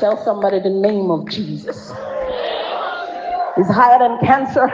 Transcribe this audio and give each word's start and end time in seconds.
Tell 0.00 0.16
somebody 0.24 0.58
the 0.60 0.70
name 0.70 1.10
of 1.10 1.28
Jesus. 1.28 1.76
Is 3.58 3.68
higher 3.68 3.98
than 3.98 4.16
cancer, 4.24 4.64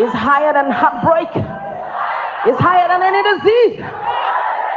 is 0.00 0.10
higher 0.16 0.54
than 0.54 0.70
heartbreak, 0.70 1.28
is 2.48 2.56
higher 2.58 2.88
than 2.88 3.02
any 3.02 3.22
disease. 3.36 3.84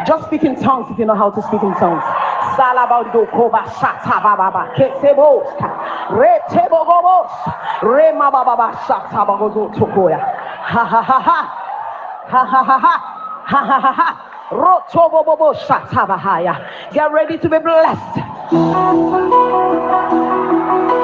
Just 0.06 0.26
speak 0.28 0.44
in 0.44 0.58
tongues 0.62 0.92
if 0.92 1.00
you 1.00 1.06
know 1.06 1.16
how 1.16 1.30
to 1.30 1.42
speak 1.44 1.64
in 1.64 1.74
tongues. 1.76 2.04
Ha 2.04 2.66
ha 10.84 11.02
ha 11.02 11.02
ha 11.02 11.22
ha 11.22 11.44
ha 12.28 12.44
ha 12.44 12.46
ha 12.46 12.64
ha 13.46 13.64
ha 13.64 13.80
ha 13.80 13.92
ha 13.94 14.26
Thank 18.52 19.34
you. 20.94 20.99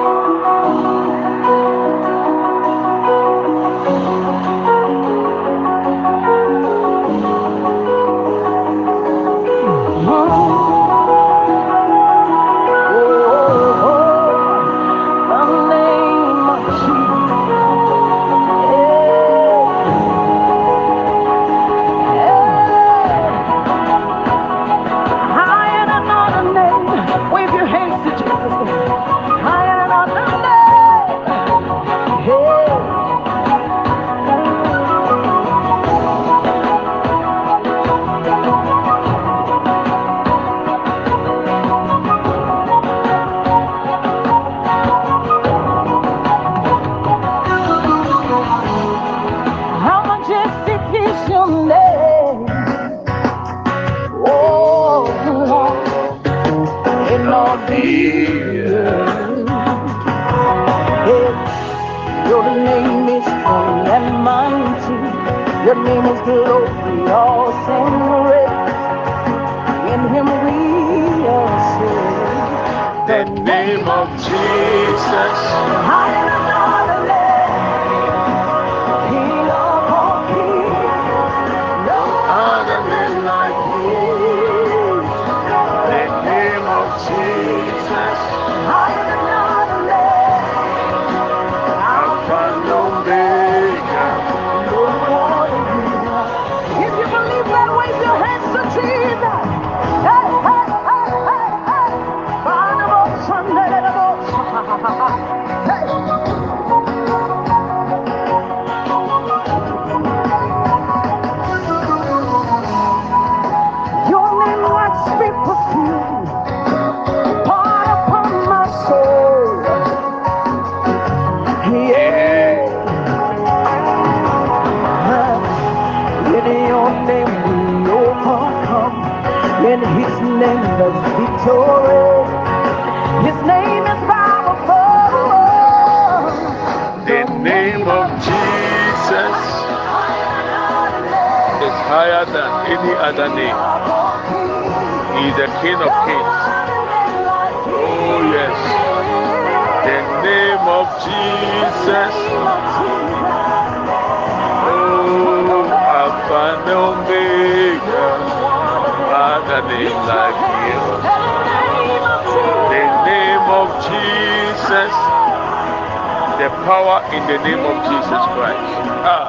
power 166.65 166.97
in 167.13 167.21
the 167.29 167.37
name 167.45 167.61
of 167.61 167.77
Jesus 167.85 168.23
Christ. 168.33 168.73
Ah. 169.05 169.25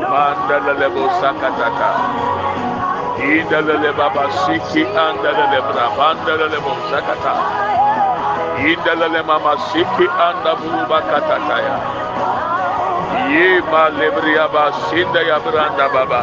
Mandalebo 0.00 1.04
sakatata. 1.20 1.90
Idaleleba 3.20 4.08
basiki 4.16 4.82
andalelebra. 5.04 5.84
Mandalebo 6.00 6.72
sakata. 6.88 7.34
Idalelema 8.72 9.36
masiki 9.44 10.06
andaburuba 10.08 10.98
katataya. 11.12 11.76
Ye 13.32 13.60
ma 13.70 13.88
lebria 13.92 14.48
basinda 14.48 15.20
ya 15.28 15.38
branda 15.44 15.86
baba. 15.92 16.22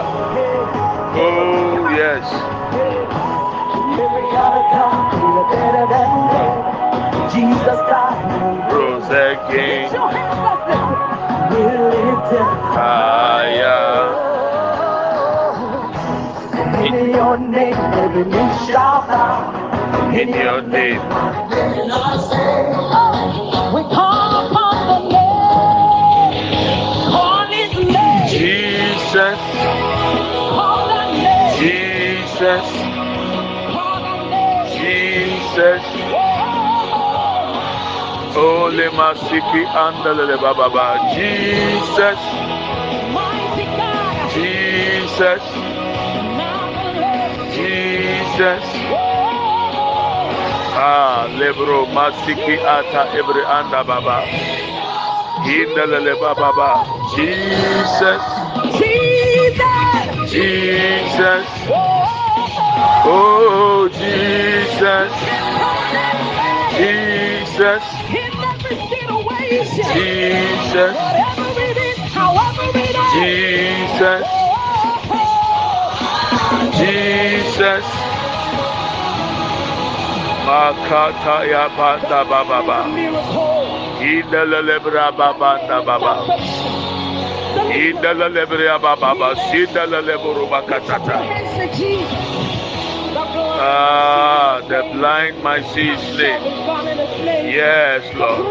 Oh 1.13 1.89
yes. 1.93 2.25
Jesus 7.33 7.79
God 7.89 8.12
again. 9.49 9.89
Higher 12.75 14.23
in 16.85 17.09
your 17.11 17.37
name, 17.37 17.73
every 17.73 18.25
knee 18.25 18.51
shall 18.67 19.07
bow. 19.07 20.11
In 20.13 20.29
your 20.29 20.61
name. 20.61 20.99
We 23.73 23.81
call 23.95 24.47
upon 24.47 24.75
the 24.87 24.99
name. 25.09 26.33
Call 27.11 27.45
his 27.47 27.73
name. 27.87 28.27
Jesus. 28.27 29.39
Call 30.57 30.87
that 30.87 31.09
name. 31.13 31.59
Jesus. 31.59 32.65
Call 33.71 33.99
that 34.01 34.21
name. 34.29 34.81
Jesus. 34.81 35.92
Ole 38.35 38.89
masiki 38.89 39.61
andale 39.77 40.37
baba 40.41 40.97
Jesus. 41.13 42.19
Jesus. 44.33 45.43
Jesus. 47.55 48.65
Ah, 50.75 51.27
lebro 51.37 51.85
masiki 51.93 52.57
ata 52.57 53.05
every 53.13 53.45
anda 53.45 53.83
baba. 53.83 54.25
Hindalele 55.45 56.15
baba. 56.19 56.71
Jesus. 57.15 58.23
Jesus. 58.79 60.31
Jesus. 60.33 61.45
Oh, 63.05 63.87
Jesus. 63.93 65.32
Jesus. 67.63 67.83
Jesus. 69.95 70.95
Jesus. 73.15 74.23
Jesus. 76.75 77.85
Makata 80.43 81.37
ya 81.47 81.69
baba 81.71 82.43
baba. 82.43 82.79
Indelelebra 84.03 85.07
baba 85.15 85.51
baba. 85.87 86.13
Indelelebra 87.71 88.75
baba 88.83 89.15
baba. 89.15 89.29
Indelelebra 89.55 90.43
baba. 90.51 92.42
Ah, 93.65 94.59
the 94.67 94.81
blind 94.91 95.41
might 95.41 95.63
see 95.71 95.95
flame. 96.11 96.43
Yes, 97.47 98.03
Lord. 98.19 98.43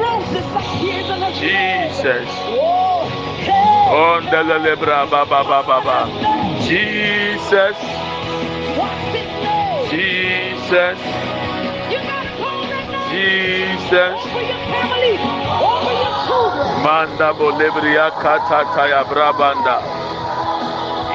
Jesus. 1.37 2.29
Oh, 2.49 3.05
hey. 3.45 3.93
Ondelele 3.93 4.73
bra 4.81 5.05
baba 5.05 5.45
baba. 5.45 6.09
Jesus. 6.65 7.77
What's 8.81 9.13
his 9.13 9.29
name? 9.45 9.85
Jesus. 9.93 10.99
Jesus. 13.13 14.17
Children. 16.27 16.69
Manda 16.85 17.29
bolebria 17.37 18.09
katata 18.17 18.89
ya 18.89 19.05
brabanda. 19.05 19.77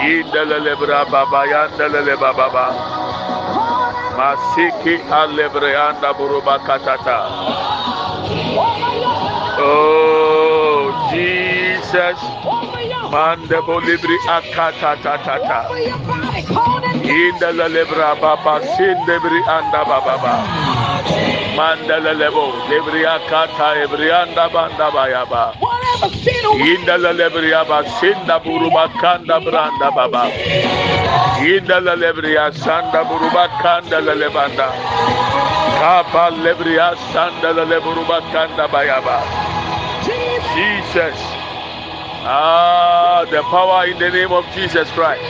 Indelele 0.06 0.76
brababa 0.78 1.42
yandelele 1.50 2.16
bababa. 2.22 2.68
Masiki 4.18 4.96
alebreanda 5.20 6.14
buruba 6.18 6.60
katata. 6.68 7.20
Oh 9.60 11.10
Jesus. 11.12 12.20
over 12.46 12.84
your 12.84 13.10
Manda 13.12 13.62
bolibri 13.68 14.18
akatatata. 14.28 15.66
over 15.70 15.80
your 15.82 16.00
body. 16.00 16.44
Call 16.48 16.82
that 16.82 16.96
name. 16.98 17.34
Indelele 17.34 17.86
brababa 17.86 18.56
sindebri 18.76 19.42
anda 19.48 19.84
bababa. 19.86 20.36
Mandele 21.58 22.14
lebo 22.22 22.52
lebri 22.70 23.04
akata 23.06 23.76
ebrianda 23.84 24.50
banda 24.54 24.92
bayaba. 24.92 25.56
Whatever 25.60 26.10
sin 26.16 26.46
or 26.46 26.56
Indala 26.60 27.12
lebria 27.14 27.66
ba 27.68 27.84
sinda 28.00 28.40
buruba 28.44 28.90
kanda 29.02 29.40
branda 29.42 29.90
baba. 29.96 30.24
Indala 31.40 31.96
lebria 31.96 32.52
sanda 32.54 33.04
buruba 33.06 33.48
kanda 33.62 34.02
lebanda. 34.02 34.70
Kapa 35.80 36.32
lebria 36.44 36.96
sanda 37.14 37.54
leburuba 37.54 38.20
kanda 38.32 38.68
bayaba. 38.68 39.22
Jesus. 40.56 41.18
Ah, 42.30 43.26
the 43.30 43.42
power 43.44 43.86
in 43.88 43.98
the 44.00 44.10
name 44.10 44.32
of 44.32 44.44
Jesus 44.54 44.90
Christ. 44.92 45.24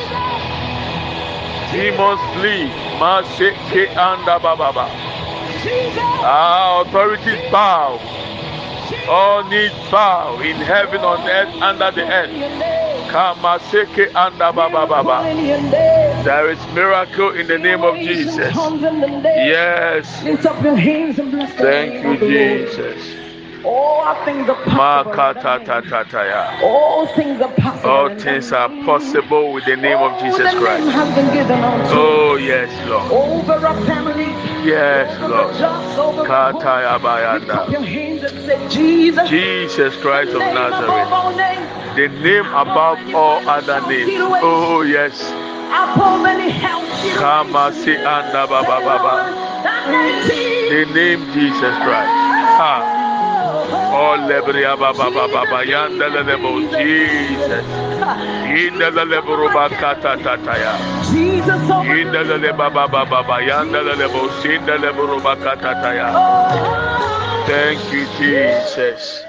Demons 1.72 2.22
flee. 2.34 2.72
Maseke 2.98 3.90
anda 3.96 4.40
bababa. 4.40 4.88
Ah, 6.24 6.82
authorities 6.82 7.52
bow. 7.52 8.00
All 9.10 9.44
needs 9.50 9.76
bow 9.92 10.40
in 10.40 10.56
heaven, 10.56 11.02
on 11.02 11.20
earth, 11.30 11.54
under 11.62 11.92
the 11.92 12.04
earth. 12.04 12.87
Kamaseke 13.08 14.14
anda 14.16 14.52
baba 14.52 14.86
baba. 14.86 15.24
There 16.24 16.50
is 16.52 16.60
miracle 16.74 17.32
in 17.32 17.48
the 17.48 17.58
name 17.58 17.84
of 17.84 17.96
Jesus. 17.96 18.54
Yes. 18.56 20.24
Lift 20.24 20.46
up 20.46 20.62
your 20.64 20.76
hands 20.76 21.20
and 21.20 21.32
bless 21.32 21.54
Thank 21.54 22.04
you. 22.04 22.68
Jesus. 22.68 23.27
All 23.68 24.16
things 24.24 24.48
are 24.48 24.56
possible. 24.64 25.12
All 26.64 27.06
things 27.08 27.42
are 27.42 27.52
possible. 27.52 27.90
All 27.90 28.10
things 28.16 28.52
are 28.54 28.70
possible 28.86 29.52
with 29.52 29.66
the 29.66 29.76
name 29.76 29.98
of 29.98 30.22
Jesus 30.22 30.54
Christ. 30.56 30.88
has 30.88 31.16
been 31.16 31.34
given 31.34 31.60
unto 31.62 31.90
Oh 31.92 32.36
yes, 32.38 32.72
Lord. 32.88 33.12
over 33.12 33.68
our 33.68 33.76
family. 33.86 34.32
Yes, 34.64 35.20
Lord. 35.20 35.54
The 35.54 35.60
just, 35.60 36.00
over 36.00 36.22
the 36.22 36.28
Kata 36.28 36.54
poor. 36.54 36.64
ya 36.64 36.94
Lift 36.94 37.50
up 37.50 37.68
bayanda. 37.68 37.72
your 37.72 37.82
hands 37.82 38.24
and 38.24 38.72
Jesus. 38.72 39.30
Jesus 39.30 39.96
Christ 39.98 40.32
of 40.32 40.40
Nazareth. 40.40 41.96
The 41.98 42.08
name 42.24 42.46
above 42.46 43.00
all 43.14 43.50
other 43.50 43.82
names. 43.90 44.14
Oh 44.44 44.82
yes. 44.82 45.20
Above 45.76 46.26
any 46.26 46.52
health. 46.52 46.88
Kamasi 47.20 47.98
anda 48.00 48.48
baba 48.48 48.80
baba. 48.80 49.14
The 50.70 50.86
name 50.94 51.20
Jesus 51.34 51.76
Christ. 51.84 52.16
Ah. 52.60 52.97
Baba 53.98 54.94
baba 54.94 55.28
baba 55.28 55.66
Jesus. 56.70 57.66
Baba 62.58 62.88
baba 62.88 63.06
baba 63.06 63.38
ruba 65.08 65.36
kata. 65.36 66.14
Thank 67.48 67.82
you 67.94 68.06
Jesus. 68.20 69.24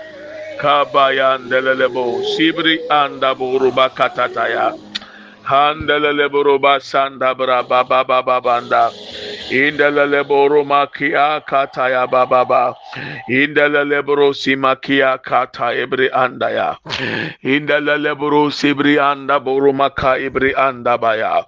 Kabayanda 0.60 1.62
lebo 1.64 2.20
sibri 2.36 2.76
anda 2.90 3.34
buruba 3.34 3.88
kata 3.94 4.28
tata 4.28 4.48
ya. 4.52 4.72
Handa 5.48 5.96
lebo 5.98 6.44
ruba 6.44 6.80
sanda 6.80 7.32
bra 7.34 7.62
baba 7.62 8.04
baba 8.04 8.40
banda. 8.40 8.90
Indele 9.50 10.24
boro 10.28 10.64
makia 10.64 11.40
kata 11.46 11.88
ya 11.88 12.06
Indele 13.28 14.02
boro 14.04 14.32
simakia 14.32 15.18
kata 15.22 15.74
ebri 15.74 16.10
anda 16.12 16.50
ya. 16.50 16.76
Indele 17.44 18.14
boro 18.18 18.50
sibri 18.50 18.98
anda 18.98 19.40
boro 19.40 19.72
maka 19.72 20.18
ibri 20.18 20.54
anda 20.56 20.98
baya. 20.98 21.44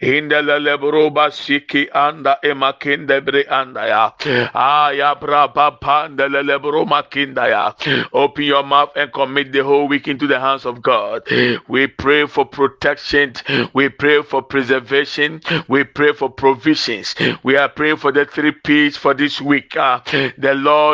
Indele 0.00 0.78
boro 0.80 1.10
basiki 1.10 1.88
anda 1.94 2.38
emakinde 2.44 3.20
bri 3.24 3.44
anda 3.48 3.86
ya. 3.86 4.12
Aya 4.54 5.14
bra 5.14 5.48
baba 5.48 6.08
indele 6.08 6.60
boro 6.62 6.84
makinda 6.84 7.48
ya. 7.48 7.72
Open 8.12 8.44
your 8.44 8.62
mouth 8.62 8.90
and 8.96 9.12
commit 9.12 9.52
the 9.52 9.64
whole 9.64 9.88
week 9.88 10.08
into 10.08 10.26
the 10.26 10.38
hands 10.40 10.64
of 10.64 10.82
God. 10.82 11.22
We 11.68 11.86
pray 11.86 12.26
for 12.26 12.44
protection. 12.44 13.34
We 13.72 13.88
pray 13.88 14.22
for 14.22 14.42
preservation. 14.42 15.40
We 15.68 15.84
pray 15.84 16.12
for 16.12 16.30
provisions. 16.30 17.14
We 17.42 17.56
are 17.56 17.68
praying 17.68 17.96
for 17.96 18.12
the 18.12 18.24
three 18.24 18.52
P's 18.52 18.96
for 18.96 19.14
this 19.14 19.40
week. 19.40 19.76
Uh, 19.76 20.00
the 20.38 20.54
Lord 20.54 20.93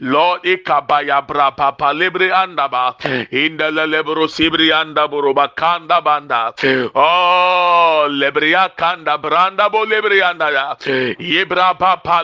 Lord 0.00 0.42
ikabaya 0.44 1.26
bra 1.26 1.50
papa 1.50 1.92
libre 1.92 2.32
anda 2.32 2.68
ba. 2.68 2.96
Inda 3.30 3.70
lebro 3.70 4.26
sibrianda 4.26 5.08
buruba 5.08 5.54
kanda 5.54 6.00
banda. 6.00 6.52
Oh 6.94 8.06
lebria 8.10 8.70
kanda 8.76 9.18
branda 9.18 9.70
bo 9.70 9.84
lebrianda 9.84 10.50
ya. 10.52 10.74
Yebra 11.18 11.78
papa 11.78 12.22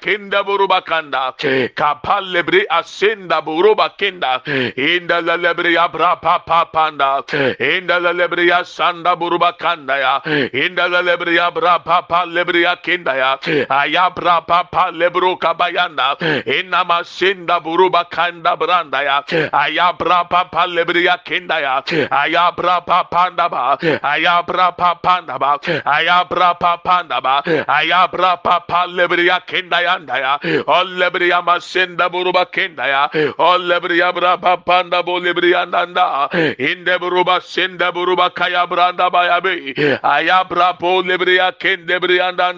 kinda 0.00 0.42
buruba 0.44 0.82
kanda. 0.84 1.34
Kapal 1.74 2.24
lebri 2.32 2.66
asenda 2.68 3.42
buruba 3.42 3.96
kinda. 3.96 4.42
Inda 4.76 5.20
lebria 5.20 5.88
bra 5.92 6.16
papa 6.16 6.68
panda. 6.72 7.22
Inda 7.58 8.00
lebria 8.00 8.64
sanda 8.64 9.16
buruba 9.16 9.56
kanda 9.58 9.96
ya. 9.98 10.20
Inda 10.52 10.88
lebria 10.88 11.50
bra 11.54 11.78
papa 11.78 12.24
lebria 12.26 12.76
kinda 12.82 13.14
ya. 13.16 13.36
Ayabra 13.68 14.46
papa 14.46 14.90
lebro 14.92 15.36
kabayanda. 15.36 16.16
Inna 16.46 16.79
masinda 16.84 17.60
buruba 17.60 18.04
kanda 18.10 18.56
branda 18.56 19.02
ya. 19.02 19.22
Ayabra 19.52 20.28
papa 20.28 20.66
lebria 20.66 21.18
kinda 21.24 21.60
ya. 21.60 21.82
Ayabra 22.10 22.84
papa 22.86 23.30
ba. 23.30 23.78
Ayabra 24.02 24.76
papa 24.76 25.22
ba. 25.38 25.58
Ayabra 25.84 26.54
papa 26.58 27.04
ba. 27.22 27.42
Ayabra 27.68 28.42
papa 28.42 28.86
lebria 28.86 29.40
kinda 29.46 29.82
yanda 29.82 30.18
ya. 30.18 30.38
O 30.66 30.84
lebria 30.84 31.42
masinda 31.42 32.08
buruba 32.08 32.46
kinda 32.50 32.86
ya. 32.86 33.08
O 33.38 33.58
lebria 33.58 34.12
bra 34.12 34.36
papa 34.36 34.84
bo 35.04 35.18
lebria 35.18 35.66
nanda. 35.66 36.28
Inde 36.58 36.98
buruba 36.98 37.40
sinda 37.40 37.92
buruba 37.92 38.30
kaya 38.34 38.66
branda 38.66 39.10
bayabe. 39.10 39.74
Ayabra 40.02 40.78
po 40.78 41.02
lebria 41.02 41.52
kinde 41.58 42.00
brianda. 42.00 42.50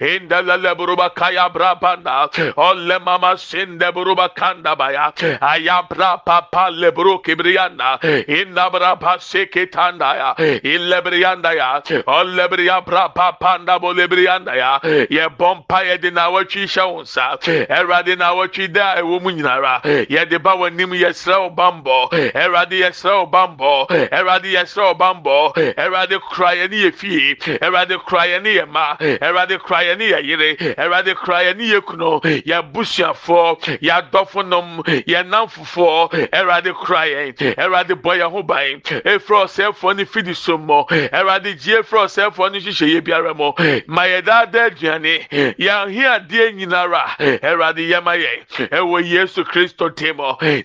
Inda 0.00 0.42
la 0.42 0.56
leburuba 0.56 1.10
kaya 1.14 1.48
brabanda. 1.48 2.28
Ole 2.56 2.98
mama 2.98 3.36
masende 3.52 3.92
buruba 3.92 4.28
kanda 4.28 4.76
baya 4.76 5.12
ayabra 5.40 6.24
papa 6.24 6.70
lebro 6.70 7.18
kibrianda 7.18 7.98
indabra 8.26 8.96
paseke 8.98 9.70
tanda 9.70 10.14
ya 10.16 10.34
ilebrianda 10.62 11.52
ya 11.52 11.82
olebria 12.06 12.80
bra 12.84 13.08
papa 13.08 13.58
nda 13.58 13.78
bolebrianda 13.78 14.54
ya 14.56 14.80
ye 15.10 15.28
bompa 15.28 15.82
ye 15.84 15.98
de 15.98 16.10
na 16.10 16.28
watwi 16.30 16.64
hyɛ 16.66 16.86
wo 16.92 17.02
nsa 17.02 17.36
ɛwurade 17.68 18.16
na 18.18 18.32
watwi 18.34 18.68
da 18.72 18.96
ɛwɔ 18.96 19.22
mu 19.22 19.30
nyinara 19.30 19.80
yɛde 19.84 20.42
ba 20.42 20.54
w'anim 20.56 20.90
yɛsrɛ 20.94 21.38
wo 21.40 21.50
bambɔ 21.50 22.08
ɛwurade 22.32 22.76
yɛsrɛ 22.80 23.12
wo 23.20 23.26
bambɔ 23.26 23.86
ɛwurade 24.10 24.48
yɛsrɛ 24.52 24.82
wo 24.84 24.94
bambɔ 24.94 25.52
ɛwurade 25.76 26.20
kura 26.20 26.54
yɛ 26.56 26.70
ne 26.70 26.76
yɛ 26.76 26.94
fie 26.94 27.34
ɛwurade 27.60 27.98
kura 28.04 28.22
yɛ 28.26 28.42
ne 28.42 28.50
yɛ 28.56 28.68
ma 28.68 28.96
ɛwurade 28.96 29.58
kura 29.60 29.80
yɛ 29.84 29.98
ne 29.98 30.04
yɛ 30.10 30.24
yere 30.24 30.56
ɛwurade 30.76 31.14
kura 31.16 31.38
yɛ 31.44 31.56
ne 31.56 31.64
yɛ 31.64 31.80
kunu 31.84 32.20
yɛ 32.22 32.62
busuafoɔ 33.42 33.78
yɛ 33.80 33.92
adɔfo 34.10 34.46
nom 34.46 34.82
yɛ 34.86 35.22
namfofoɔ 35.26 36.30
ɛwurade 36.32 36.74
kura 36.74 37.02
yɛn 37.06 37.34
ɛwurade 37.56 37.94
bɔ 38.00 38.12
yɛn 38.20 38.30
ho 38.30 38.42
ban 38.42 38.80
efiri 39.04 39.38
ɔsɛɛfoɔ 39.44 39.96
ne 39.96 40.04
fidi 40.04 40.34
so 40.34 40.58
mɔ 40.58 40.88
ɛwurade 40.88 41.60
gye 41.62 41.78
efiri 41.78 42.00
ɔsɛɛfoɔ 42.06 42.52
ne 42.52 42.58
hyehyɛ 42.60 42.86
yɛ 42.94 43.00
biara 43.04 43.34
mɔ 43.34 43.82
ma 43.86 44.02
yɛ 44.02 44.22
daadaa 44.22 44.66
eh, 44.66 44.70
aduane 44.70 45.28
yɛn 45.58 45.86
ahiadeɛ 45.86 46.54
nyinara 46.54 47.02
ɛwurade 47.18 47.82
yɛ 47.88 48.02
ma 48.02 48.12
yɛn 48.12 48.68
ɛwɔ 48.70 49.04
yesu 49.04 49.44
kristo 49.44 49.88
dim 49.94 50.16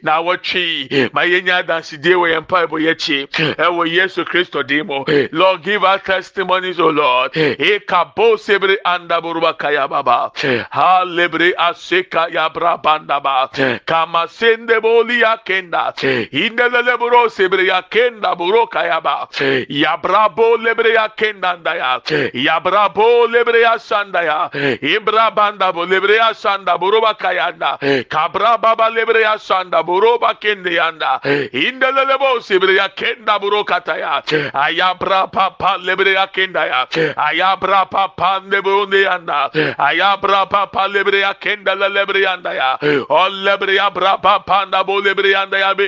na 0.04 0.22
awɔtwe 0.22 1.14
ma 1.14 1.22
yɛn 1.22 1.44
nyɛ 1.46 1.64
adansidie 1.64 2.16
wɔ 2.16 2.34
yɛn 2.34 2.46
mpaebɔ 2.46 2.78
yɛkyi 2.88 3.28
ɛwɔ 3.56 3.92
yesu 3.92 4.26
kristo 4.26 4.64
dim 4.66 4.88
lord 5.32 5.64
give 5.64 5.84
us 5.84 6.02
testimonies 6.04 6.80
o 6.80 6.90
lord. 6.90 7.32
Ekabo 7.34 8.38
sebre 8.40 8.78
anda 8.86 9.22
buruba 9.22 9.54
kaya 9.58 9.88
baba. 9.88 10.32
Halebre 10.72 11.54
aseka 11.58 12.30
yabra 12.32 12.67
banda 12.76 13.20
ba 13.24 13.48
kama 13.86 14.28
sende 14.28 14.82
boli 14.82 15.22
yakenda 15.24 15.94
indelele 16.32 16.98
buro 17.00 17.30
sebre 17.30 17.64
yakenda 17.64 18.36
buro 18.36 18.68
kaya 18.68 19.00
ba. 19.02 19.28
Yabra 19.70 20.28
bo 20.36 20.58
lebre 20.58 20.92
yakenda 20.94 21.56
ndaya 21.56 22.02
yabra 22.34 22.90
bo 22.94 23.28
lebre 23.28 23.62
yasanda 23.62 24.22
ya. 24.24 24.50
İbra 24.82 25.32
banda 25.36 25.72
bo 25.72 25.86
lebre 25.86 26.16
yasanda 26.18 26.78
buruba 26.78 27.14
kayanda 27.14 27.78
kabra 28.10 28.58
baba 28.58 28.90
lebre 28.90 29.22
yasanda 29.22 29.84
buruba 29.84 30.34
kende 30.42 30.74
yanda 30.74 31.20
indelele 31.54 32.18
bo 32.20 32.40
sebre 32.42 32.74
yakenda 32.76 33.40
buro 33.40 33.64
kataya 33.64 34.24
ayabra 34.54 35.28
papa 35.32 35.78
lebre 35.78 36.12
yakenda 36.14 36.66
ya. 36.66 36.88
Ayabra 37.18 37.86
papa 37.90 38.42
ne 38.50 38.62
bunde 38.62 39.02
yanda 39.02 39.50
ayabra 39.78 40.46
papa 40.50 40.88
lebre 40.88 41.20
yakenda 41.22 41.76
lebre 41.76 42.22
yanda 42.22 42.54
ya 42.58 42.78
o 43.10 43.30
lebre 43.30 43.76
ya 43.76 43.90
bra 43.90 44.18
papa 44.18 44.66
nda 44.66 44.84
bo 44.84 45.00
lebre 45.02 45.32
yanda 45.32 45.58
ya 45.60 45.74
be 45.74 45.88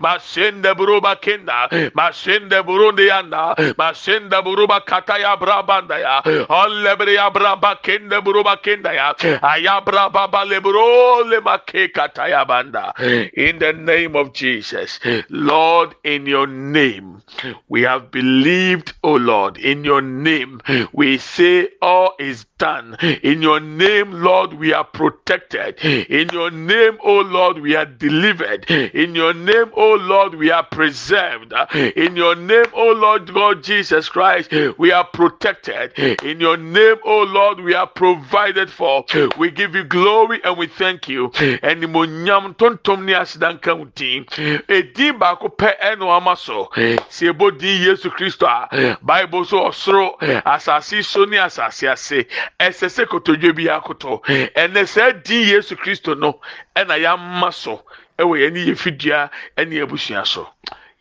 masende 0.00 0.74
buruba 0.74 1.16
kenda 1.16 1.68
masende 1.94 2.62
burundi 2.66 3.06
yanda 3.06 3.54
masende 3.78 4.42
buruba 4.44 4.80
kataya 4.80 5.36
banda 5.38 5.98
ya 5.98 6.22
o 6.48 6.68
lebre 6.68 7.14
ya 7.14 7.30
bra 7.30 7.56
ba 7.56 7.76
kende 7.82 8.20
buruba 8.20 8.56
kenda 8.56 8.92
ya 8.92 9.14
ayabra 9.42 10.08
baba 10.12 10.44
lebro 10.44 11.22
le 11.24 11.40
make 11.40 11.92
kataya 11.94 12.44
banda 12.46 12.92
in 13.34 13.58
the 13.58 13.72
name 13.72 14.16
of 14.16 14.32
Jesus. 14.32 14.98
Lord 15.30 15.94
in 16.04 16.26
your 16.26 16.46
name 16.46 17.22
we 17.68 17.82
have 17.82 18.10
believed 18.10 18.92
oh 19.04 19.14
Lord. 19.16 19.56
In 19.58 19.84
your 19.84 20.02
name 20.02 20.60
we 20.92 21.18
say 21.18 21.68
all 21.80 22.14
is 22.18 22.44
done. 22.58 22.96
In 23.22 23.42
your 23.42 23.60
name 23.60 24.10
Lord 24.22 24.54
we 24.54 24.72
are 24.72 24.84
protected 24.84 25.76
in 26.08 26.28
your 26.32 26.50
name 26.50 26.98
O 27.04 27.20
Lord 27.20 27.58
we 27.58 27.76
are 27.76 27.84
delivered. 27.86 28.70
In 28.70 29.14
your 29.14 29.34
name 29.34 29.70
O 29.74 29.94
Lord 29.94 30.34
we 30.34 30.50
are 30.50 30.64
preserved. 30.64 31.52
In 31.74 32.16
your 32.16 32.34
name 32.34 32.66
O 32.72 32.92
Lord 32.92 33.32
God 33.32 33.62
Jesus 33.62 34.08
Christ 34.08 34.50
we 34.78 34.92
are 34.92 35.04
protected. 35.04 35.92
In 36.22 36.40
your 36.40 36.56
name 36.56 36.96
O 37.04 37.22
Lord 37.22 37.60
we 37.60 37.74
are 37.74 37.86
provided 37.86 38.70
for. 38.70 39.04
We 39.38 39.50
give 39.50 39.74
you 39.74 39.84
glory 39.84 40.40
and 40.44 40.56
we 40.56 40.66
thank 40.66 41.08
you. 41.08 41.26
And 41.62 41.82
nimonyam 41.82 42.56
tontom 42.56 43.04
ne 43.04 43.12
asidanka 43.14 43.74
wutin 43.78 44.26
edin 44.68 45.18
baako 45.18 45.54
pɛ 45.56 45.78
ɛna 45.80 46.16
ama 46.16 46.36
so. 46.36 46.70
Si 47.08 47.26
ebo 47.28 47.50
din 47.50 47.82
Yesu 47.82 48.10
Kristo 48.10 48.46
a 48.46 48.98
Bible 49.02 49.44
so 49.44 49.64
ɔsoro 49.68 50.18
asase 50.44 51.04
so 51.04 51.24
ne 51.24 51.36
asase 51.36 51.90
ase. 51.90 52.24
Ɛsɛ 52.58 52.88
sɛ 52.88 53.06
kotodwe 53.06 53.68
akoto. 53.68 54.22
Ɛnɛ 54.24 54.82
sɛ 54.84 55.22
din 55.22 55.46
Yesu 55.48 55.76
no 56.06 56.40
ɛna 56.76 56.98
yɛama 56.98 57.52
so 57.52 57.84
ɛwɔ 58.18 58.38
yɛn 58.40 58.52
ne 58.52 58.66
yɛ 58.66 58.76
fidua 58.76 59.30
ɛne 59.56 59.82
abusua 59.82 60.26
so 60.26 60.48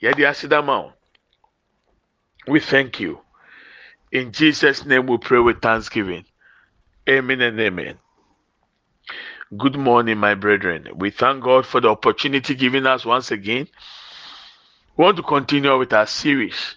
yɛde 0.01 0.27
asidama 0.27 0.85
o 0.85 0.93
we 2.47 2.59
thank 2.59 2.99
you 2.99 3.19
in 4.11 4.31
Jesus 4.31 4.85
name 4.85 5.07
we 5.07 5.17
pray 5.17 5.39
with 5.39 5.61
thanksgiving 5.61 6.25
amen 7.07 7.41
and 7.41 7.59
amen. 7.59 7.97
Good 9.55 9.77
morning, 9.77 10.17
my 10.17 10.35
brethren. 10.35 10.89
We 10.95 11.09
thank 11.09 11.41
God 11.41 11.65
for 11.65 11.79
the 11.79 11.87
opportunity 11.87 12.53
given 12.53 12.85
us 12.85 13.05
once 13.05 13.31
again. 13.31 13.69
We 14.97 15.05
want 15.05 15.15
to 15.17 15.23
continue 15.23 15.77
with 15.77 15.93
our 15.93 16.05
series. 16.05 16.75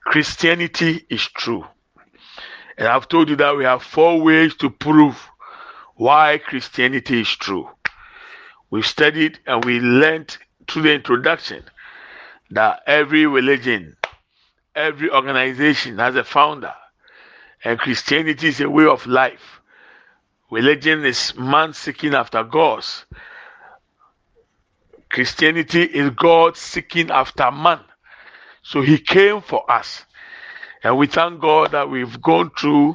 Christianity 0.00 1.06
is 1.08 1.22
true. 1.22 1.64
And 2.76 2.88
I've 2.88 3.06
told 3.06 3.28
you 3.28 3.36
that 3.36 3.56
we 3.56 3.62
have 3.62 3.84
four 3.84 4.20
ways 4.20 4.56
to 4.56 4.70
prove 4.70 5.28
why 5.96 6.38
Christianity 6.38 7.22
is 7.22 7.28
true. 7.28 7.68
We 8.70 8.82
studied 8.82 9.38
and 9.46 9.64
we 9.64 9.80
learned 9.80 10.36
through 10.68 10.82
the 10.82 10.94
introduction 10.94 11.64
that 12.50 12.82
every 12.86 13.26
religion, 13.26 13.96
every 14.74 15.10
organization 15.10 15.98
has 15.98 16.14
a 16.14 16.24
founder, 16.24 16.74
and 17.64 17.78
Christianity 17.78 18.48
is 18.48 18.60
a 18.60 18.70
way 18.70 18.86
of 18.86 19.06
life. 19.06 19.60
Religion 20.50 21.04
is 21.04 21.34
man 21.36 21.72
seeking 21.72 22.14
after 22.14 22.44
gods. 22.44 23.04
Christianity 25.08 25.82
is 25.82 26.10
God 26.10 26.56
seeking 26.56 27.10
after 27.10 27.50
man. 27.50 27.80
So 28.62 28.82
he 28.82 28.98
came 28.98 29.40
for 29.40 29.68
us. 29.70 30.04
And 30.86 30.96
we 30.98 31.08
thank 31.08 31.40
God 31.40 31.72
that 31.72 31.90
we've 31.90 32.22
gone 32.22 32.52
through 32.56 32.94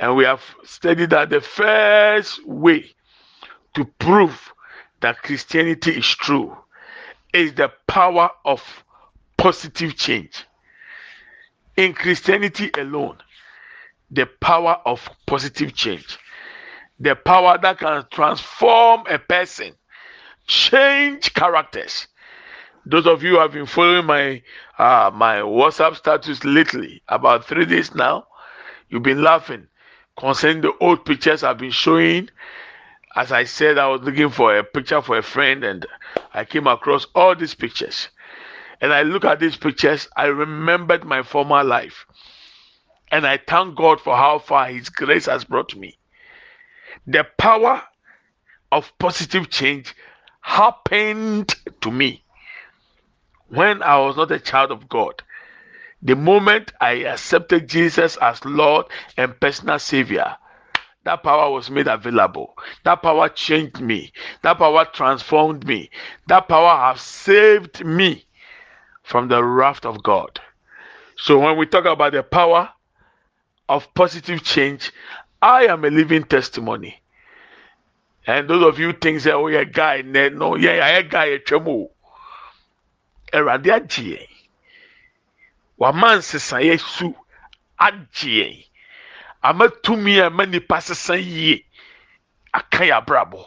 and 0.00 0.16
we 0.16 0.24
have 0.24 0.42
studied 0.64 1.10
that 1.10 1.30
the 1.30 1.40
first 1.40 2.44
way 2.44 2.90
to 3.74 3.84
prove 3.84 4.52
that 5.02 5.22
Christianity 5.22 5.92
is 5.92 6.08
true 6.08 6.56
is 7.32 7.54
the 7.54 7.70
power 7.86 8.30
of 8.44 8.60
positive 9.36 9.94
change. 9.94 10.46
In 11.76 11.94
Christianity 11.94 12.72
alone, 12.76 13.18
the 14.10 14.26
power 14.26 14.80
of 14.84 15.08
positive 15.24 15.74
change, 15.74 16.18
the 16.98 17.14
power 17.14 17.56
that 17.62 17.78
can 17.78 18.04
transform 18.10 19.04
a 19.08 19.20
person, 19.20 19.74
change 20.48 21.32
characters. 21.34 22.08
Those 22.90 23.06
of 23.06 23.22
you 23.22 23.32
who 23.32 23.40
have 23.40 23.52
been 23.52 23.66
following 23.66 24.06
my 24.06 24.42
uh, 24.78 25.10
my 25.12 25.40
WhatsApp 25.40 25.94
status 25.96 26.42
lately, 26.42 27.02
about 27.06 27.44
three 27.44 27.66
days 27.66 27.94
now, 27.94 28.28
you've 28.88 29.02
been 29.02 29.22
laughing 29.22 29.66
concerning 30.16 30.62
the 30.62 30.72
old 30.80 31.04
pictures 31.04 31.42
I've 31.42 31.58
been 31.58 31.70
showing. 31.70 32.30
As 33.14 33.30
I 33.30 33.44
said, 33.44 33.76
I 33.76 33.88
was 33.88 34.00
looking 34.00 34.30
for 34.30 34.56
a 34.56 34.64
picture 34.64 35.02
for 35.02 35.18
a 35.18 35.22
friend, 35.22 35.64
and 35.64 35.84
I 36.32 36.46
came 36.46 36.66
across 36.66 37.06
all 37.14 37.36
these 37.36 37.54
pictures. 37.54 38.08
And 38.80 38.90
I 38.90 39.02
look 39.02 39.26
at 39.26 39.38
these 39.38 39.58
pictures, 39.58 40.08
I 40.16 40.26
remembered 40.26 41.04
my 41.04 41.22
former 41.22 41.62
life. 41.62 42.06
And 43.12 43.26
I 43.26 43.36
thank 43.36 43.76
God 43.76 44.00
for 44.00 44.16
how 44.16 44.38
far 44.38 44.68
His 44.68 44.88
grace 44.88 45.26
has 45.26 45.44
brought 45.44 45.76
me. 45.76 45.98
The 47.06 47.26
power 47.36 47.82
of 48.72 48.90
positive 48.98 49.50
change 49.50 49.94
happened 50.40 51.54
to 51.82 51.90
me 51.90 52.24
when 53.48 53.82
I 53.82 53.98
was 53.98 54.16
not 54.16 54.30
a 54.30 54.38
child 54.38 54.70
of 54.70 54.88
God. 54.88 55.22
The 56.02 56.14
moment 56.14 56.72
I 56.80 56.92
accepted 57.04 57.68
Jesus 57.68 58.16
as 58.18 58.44
Lord 58.44 58.86
and 59.16 59.38
personal 59.40 59.78
Savior, 59.78 60.36
that 61.04 61.22
power 61.22 61.50
was 61.50 61.70
made 61.70 61.88
available. 61.88 62.54
That 62.84 63.02
power 63.02 63.28
changed 63.28 63.80
me. 63.80 64.12
That 64.42 64.58
power 64.58 64.84
transformed 64.84 65.66
me. 65.66 65.90
That 66.26 66.48
power 66.48 66.76
has 66.92 67.00
saved 67.00 67.84
me 67.84 68.26
from 69.02 69.28
the 69.28 69.42
wrath 69.42 69.84
of 69.84 70.02
God. 70.02 70.40
So 71.16 71.38
when 71.38 71.56
we 71.56 71.66
talk 71.66 71.86
about 71.86 72.12
the 72.12 72.22
power 72.22 72.70
of 73.68 73.92
positive 73.94 74.44
change, 74.44 74.92
I 75.42 75.66
am 75.66 75.84
a 75.84 75.90
living 75.90 76.24
testimony. 76.24 77.00
And 78.26 78.48
those 78.48 78.62
of 78.62 78.78
you 78.78 78.92
think 78.92 79.20
say, 79.20 79.32
oh 79.32 79.46
yeah, 79.46 79.64
guy, 79.64 80.02
no, 80.02 80.56
yeah, 80.56 80.74
yeah, 80.74 81.02
guy, 81.02 81.30
eh, 81.30 81.34
a 81.34 81.38
tremo. 81.38 81.88
Erade 83.32 83.70
agye 83.72 84.04
yɛn. 84.16 84.28
Wama 85.78 86.16
nsesaeɛ 86.18 86.78
su 86.80 87.14
agye 87.78 88.30
yɛn. 88.44 88.64
Ama 89.42 89.68
tumi 89.82 90.18
a 90.20 90.30
ɛma 90.30 90.48
nipa 90.48 90.80
sesa 90.80 91.16
yie 91.16 91.64
aka 92.52 92.84
yɛ 92.84 92.96
abrabɔ. 93.04 93.44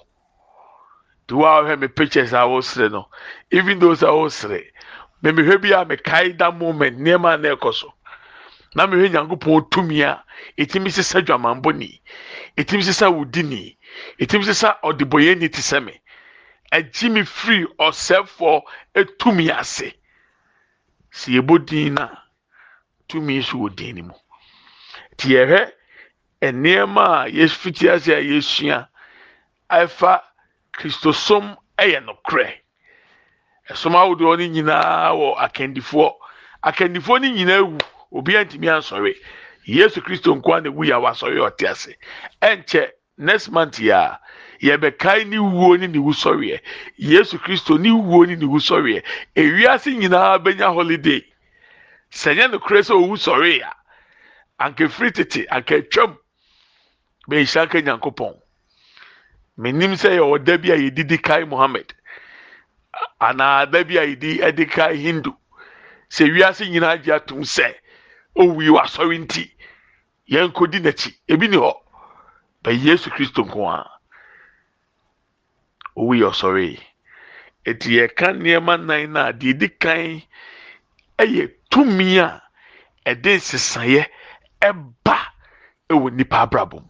nti 1.32 1.38
wo 1.38 1.46
a 1.46 1.62
ɔhwɛ 1.64 1.80
me 1.80 1.88
pictures 1.88 2.34
a 2.34 2.44
wɔsere 2.44 2.92
no 2.92 3.08
even 3.52 3.80
those 3.80 4.04
a 4.04 4.08
wɔsere 4.08 4.68
mmemmehwɛ 5.24 5.62
bi 5.62 5.70
a 5.72 5.86
mekae 5.86 6.36
da 6.38 6.52
moment 6.52 6.98
nneɛma 7.00 7.36
a 7.36 7.38
na 7.38 7.50
ɛkɔ 7.56 7.74
so 7.74 7.94
na 8.76 8.86
mehwɛ 8.86 9.10
nyankopɔn 9.12 9.70
tumi 9.72 10.02
a 10.04 10.22
ɛtumi 10.58 10.92
sisa 10.92 11.22
dwamanbɔni 11.22 12.02
ɛtumi 12.58 12.84
sisa 12.84 13.06
wudini 13.10 13.78
ɛtumi 14.20 14.44
sisa 14.44 14.78
ɔdebɔyɛni 14.84 15.50
te 15.52 15.62
sɛ 15.62 15.84
me 15.86 16.01
ɛgye 16.72 17.12
me 17.12 17.22
firi 17.24 17.66
ɔsɛfoɔ 17.80 18.62
etumi 18.96 19.50
ase 19.52 19.94
si 21.12 21.32
yɛbɔ 21.40 21.66
din 21.66 21.94
na 21.96 22.10
tumi 23.08 23.40
nso 23.40 23.58
wɔ 23.58 23.76
din 23.76 23.96
no 23.98 24.04
mu 24.04 24.14
te 25.18 25.28
yɛhwɛ 25.30 25.72
nneɛma 26.42 27.06
a 27.26 27.30
yɛfiti 27.30 27.90
ase 27.94 28.08
a 28.16 28.22
yɛsua 28.22 28.88
ɛfa 29.70 30.22
kristosom 30.74 31.56
ɛyɛ 31.78 32.00
nokorɛ 32.06 32.48
ɛsom 33.70 33.94
ahodoɔ 33.96 34.38
no 34.40 34.46
nyinaa 34.48 35.12
wɔ 35.14 35.38
akandifoɔ 35.38 36.14
akandifoɔ 36.64 37.22
no 37.22 37.28
nyinaa 37.28 37.62
wu 37.68 37.78
obiara 38.20 38.46
ntumi 38.46 38.68
ansɔre 38.72 39.14
yesu 39.66 40.02
kristo 40.02 40.34
nkoa 40.36 40.64
na 40.64 40.70
ewu 40.70 40.86
yɛ 40.88 40.96
a 40.96 41.00
wasɔre 41.04 41.38
ɔte 41.48 41.70
ase 41.70 41.96
ɛnkyɛ 42.42 42.92
next 43.18 43.50
month 43.50 43.78
yɛ 43.80 43.94
a 43.94 44.20
yɛbɛkae 44.62 45.26
ne 45.28 45.38
wuo 45.40 45.78
ne 45.78 45.88
ne 45.88 45.98
wusɔreɛ. 45.98 46.62
Yesu 46.98 47.40
kristo 47.40 47.78
ne 47.80 47.90
wuo 47.92 48.26
ne 48.26 48.36
ne 48.36 48.46
wusɔreɛ. 48.46 49.04
Ewiase 49.36 49.96
nyinaa 49.98 50.38
bɛnya 50.38 50.74
holiday. 50.74 51.26
Sɛ 52.12 52.36
nyɛ 52.36 52.52
nokorɛ 52.52 52.82
sɛ 52.84 52.94
owu 52.94 53.16
sɔre 53.18 53.62
a 53.62 53.74
anka 54.60 54.88
firi 54.88 55.12
tete 55.12 55.48
anka 55.50 55.76
atwam 55.82 56.18
bɛnhyia 57.30 57.66
nka 57.66 57.82
nyankopɔn. 57.82 58.36
Menim 59.58 59.94
sɛ 59.94 60.18
yɛwɔ 60.18 60.44
da 60.44 60.58
bi 60.58 60.70
a 60.72 60.78
yɛdidi 60.78 61.22
kae 61.22 61.46
mohammed 61.46 61.94
anaa 63.20 63.66
da 63.66 63.84
bi 63.84 63.98
a 63.98 64.06
yɛdi 64.06 64.40
ɛde 64.42 64.70
kae 64.70 64.96
hindu. 64.96 65.34
Sɛ 66.10 66.30
wiase 66.30 66.70
nyinaa 66.70 67.02
gye 67.02 67.14
atom 67.14 67.42
sɛ 67.42 67.74
owu 68.38 68.62
yi 68.62 68.70
wasɔre 68.70 69.18
nti 69.18 69.50
yɛn 70.30 70.54
kodi 70.54 70.80
n'akyi. 70.80 71.16
Ebi 71.28 71.48
ni 71.50 71.58
hɔ. 71.58 71.74
Bɛ 72.64 72.78
yesu 72.84 73.10
kristo 73.10 73.44
nko 73.44 73.66
ara 73.68 74.01
owu 75.96 76.14
yɛ 76.16 76.28
ɔsɔre 76.32 76.80
eti 77.66 77.90
yɛka 77.98 78.28
nneɛma 78.36 78.74
nan 78.88 79.12
na 79.14 79.32
deɛ 79.32 79.50
edi 79.50 79.68
kan 79.70 80.22
ɛyɛ 81.18 81.44
tumi 81.70 82.18
a 82.20 82.42
ɛde 83.06 83.32
nsesaeɛ 83.38 84.04
ɛba 84.62 85.18
ɛwɔ 85.90 86.08
nipa 86.14 86.38
abrabɔ 86.46 86.78
mu. 86.82 86.90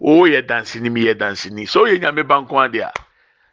Wɔyɛ 0.00 0.46
dansini 0.46 0.90
mi 0.90 1.00
yɛ 1.06 1.14
dansini 1.18 1.66
sɛ 1.66 1.78
ɔyɛ 1.84 2.00
nyame 2.00 2.22
ba 2.26 2.36
adeɛ 2.38 2.92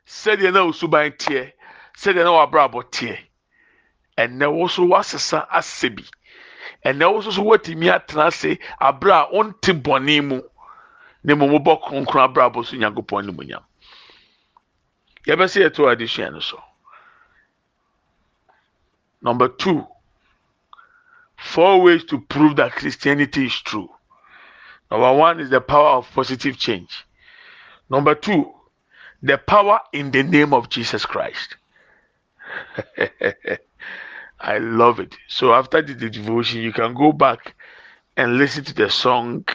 sɛdeɛ 0.05 0.53
na 0.53 0.61
osuban 0.63 1.11
teɛ 1.17 1.51
sɛdeɛ 1.97 2.23
na 2.23 2.31
wabrabɔ 2.31 2.83
teɛ 2.91 3.17
ɛnɛ 4.17 4.45
wɔso 4.53 4.87
wasesa 4.87 5.47
asɛ 5.49 5.89
bi 5.95 6.03
ɛnɛ 6.85 7.05
wɔso 7.13 7.31
so 7.33 7.41
wɔtumi 7.41 7.89
atena 7.89 8.27
ase 8.27 8.59
abere 8.79 9.11
a 9.11 9.27
ɔnte 9.33 9.71
bɔnne 9.81 10.23
mu 10.23 10.41
ne 11.23 11.33
mu 11.33 11.47
mobɔ 11.47 11.81
kronkron 11.83 12.23
abrabɔ 12.29 12.63
so 12.65 12.77
nyankopɔn 12.77 13.25
ne 13.25 13.31
mu 13.31 13.43
nyam 13.43 13.63
yɛbɛsɛ 15.27 15.61
yɛto 15.63 15.87
adesua 15.91 16.31
no 16.31 16.39
so. 16.39 16.61
Number 19.21 19.47
two 19.47 19.85
four 21.35 21.81
ways 21.81 22.03
to 22.05 22.19
prove 22.21 22.55
that 22.57 22.73
christianity 22.73 23.45
is 23.45 23.61
true. 23.61 23.89
Number 24.91 25.13
one 25.13 25.39
is 25.39 25.49
the 25.49 25.61
power 25.61 25.97
of 25.97 26.11
positive 26.13 26.57
change. 26.57 27.05
Number 27.89 28.15
two 28.15 28.51
the 29.23 29.37
power 29.37 29.79
in 29.93 30.11
the 30.11 30.23
name 30.23 30.53
of 30.53 30.69
jesus 30.69 31.05
christ. 31.05 31.55
I 34.39 34.57
love 34.59 34.99
it. 34.99 35.15
So 35.27 35.53
after 35.53 35.81
the, 35.81 35.93
the 35.93 36.09
devotion 36.09 36.61
you 36.61 36.71
can 36.71 36.93
go 36.93 37.11
back 37.11 37.55
and 38.17 38.37
listen 38.37 38.63
to 38.65 38.73
the 38.73 38.89
song 38.89 39.45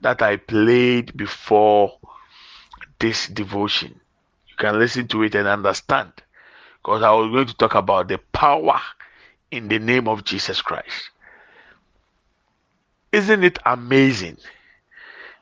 that 0.00 0.22
i 0.22 0.36
played 0.36 1.16
before 1.16 1.98
this 2.98 3.26
devotion 3.28 4.00
can 4.58 4.78
listen 4.78 5.08
to 5.08 5.22
it 5.22 5.34
and 5.34 5.48
understand. 5.48 6.12
Because 6.82 7.02
I 7.02 7.10
was 7.12 7.30
going 7.30 7.46
to 7.46 7.54
talk 7.54 7.74
about 7.74 8.08
the 8.08 8.18
power 8.32 8.80
in 9.50 9.68
the 9.68 9.78
name 9.78 10.08
of 10.08 10.24
Jesus 10.24 10.62
Christ. 10.62 11.10
Isn't 13.12 13.44
it 13.44 13.58
amazing 13.64 14.36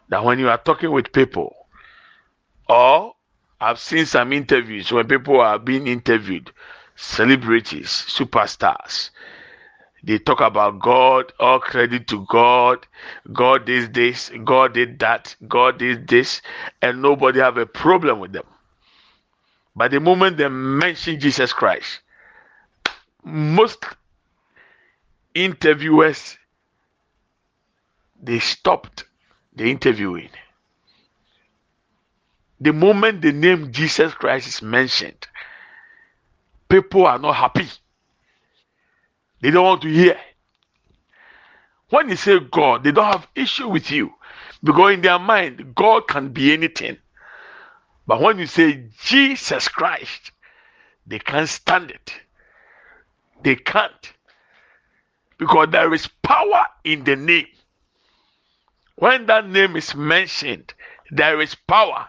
that 0.08 0.24
when 0.24 0.38
you 0.38 0.48
are 0.48 0.58
talking 0.58 0.92
with 0.92 1.12
people, 1.12 1.54
or 2.68 3.14
I've 3.60 3.78
seen 3.78 4.06
some 4.06 4.32
interviews 4.32 4.92
when 4.92 5.08
people 5.08 5.40
are 5.40 5.58
being 5.58 5.86
interviewed, 5.86 6.52
celebrities, 6.94 7.88
superstars, 8.08 9.10
they 10.04 10.18
talk 10.18 10.40
about 10.40 10.78
God, 10.78 11.32
all 11.40 11.58
credit 11.58 12.06
to 12.08 12.24
God. 12.28 12.86
God 13.32 13.66
did 13.66 13.92
this, 13.92 14.30
God 14.44 14.74
did 14.74 15.00
that, 15.00 15.34
God 15.48 15.78
did 15.78 16.06
this, 16.06 16.42
and 16.80 17.02
nobody 17.02 17.40
have 17.40 17.56
a 17.56 17.66
problem 17.66 18.20
with 18.20 18.32
them. 18.32 18.44
But 19.76 19.90
the 19.90 20.00
moment 20.00 20.38
they 20.38 20.48
mention 20.48 21.20
Jesus 21.20 21.52
Christ, 21.52 22.00
most 23.22 23.84
interviewers 25.34 26.38
they 28.22 28.38
stopped 28.38 29.04
the 29.54 29.70
interviewing. 29.70 30.30
The 32.58 32.72
moment 32.72 33.20
the 33.20 33.32
name 33.32 33.70
Jesus 33.70 34.14
Christ 34.14 34.48
is 34.48 34.62
mentioned, 34.62 35.26
people 36.70 37.06
are 37.06 37.18
not 37.18 37.34
happy. 37.34 37.68
They 39.42 39.50
don't 39.50 39.64
want 39.64 39.82
to 39.82 39.88
hear. 39.88 40.18
When 41.90 42.08
you 42.08 42.16
say 42.16 42.40
God, 42.40 42.82
they 42.82 42.92
don't 42.92 43.12
have 43.12 43.28
issue 43.34 43.68
with 43.68 43.90
you 43.90 44.14
because 44.64 44.94
in 44.94 45.02
their 45.02 45.18
mind, 45.18 45.74
God 45.74 46.08
can 46.08 46.30
be 46.30 46.54
anything. 46.54 46.96
But 48.06 48.20
when 48.20 48.38
you 48.38 48.46
say 48.46 48.84
Jesus 49.02 49.68
Christ, 49.68 50.30
they 51.06 51.18
can't 51.18 51.48
stand 51.48 51.90
it. 51.90 52.12
They 53.42 53.56
can't. 53.56 54.12
Because 55.38 55.68
there 55.70 55.92
is 55.92 56.08
power 56.22 56.66
in 56.84 57.04
the 57.04 57.16
name. 57.16 57.46
When 58.96 59.26
that 59.26 59.48
name 59.48 59.76
is 59.76 59.94
mentioned, 59.94 60.72
there 61.10 61.40
is 61.40 61.54
power. 61.54 62.06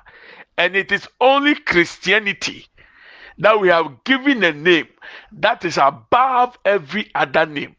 And 0.58 0.76
it 0.76 0.92
is 0.92 1.08
only 1.20 1.56
Christianity 1.56 2.68
that 3.40 3.60
we 3.60 3.68
have 3.68 4.04
given 4.04 4.44
a 4.44 4.54
name 4.54 4.88
that 5.32 5.66
is 5.66 5.78
above 5.78 6.58
every 6.64 7.12
other 7.14 7.46
name. 7.46 7.76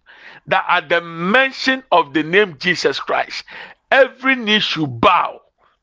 That 0.47 0.65
at 0.69 0.89
the 0.89 1.01
mention 1.01 1.83
of 1.91 2.15
the 2.15 2.23
name 2.23 2.57
Jesus 2.59 3.01
Christ, 3.01 3.45
every 3.91 4.37
knee 4.37 4.61
should 4.61 5.01
bow. 5.01 5.41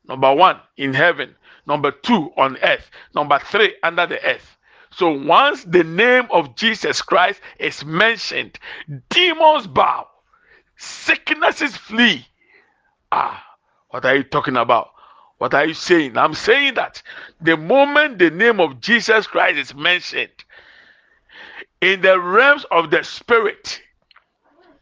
Number 0.08 0.32
one, 0.34 0.60
in 0.76 0.94
heaven 0.94 1.34
number 1.66 1.90
two 1.90 2.30
on 2.36 2.56
earth, 2.62 2.90
number 3.14 3.38
three 3.38 3.74
under 3.82 4.06
the 4.06 4.22
earth. 4.24 4.56
So 4.90 5.10
once 5.12 5.64
the 5.64 5.84
name 5.84 6.26
of 6.30 6.56
Jesus 6.56 7.02
Christ 7.02 7.40
is 7.58 7.84
mentioned, 7.84 8.58
demons 9.10 9.66
bow, 9.66 10.08
sicknesses 10.76 11.76
flee. 11.76 12.26
Ah, 13.12 13.44
what 13.90 14.04
are 14.04 14.16
you 14.16 14.22
talking 14.22 14.56
about? 14.56 14.90
What 15.38 15.52
are 15.52 15.66
you 15.66 15.74
saying? 15.74 16.16
I'm 16.16 16.34
saying 16.34 16.74
that 16.74 17.02
the 17.40 17.56
moment 17.56 18.18
the 18.18 18.30
name 18.30 18.58
of 18.58 18.80
Jesus 18.80 19.26
Christ 19.26 19.58
is 19.58 19.74
mentioned 19.74 20.30
in 21.82 22.00
the 22.00 22.18
realms 22.18 22.64
of 22.70 22.90
the 22.90 23.02
spirit, 23.04 23.82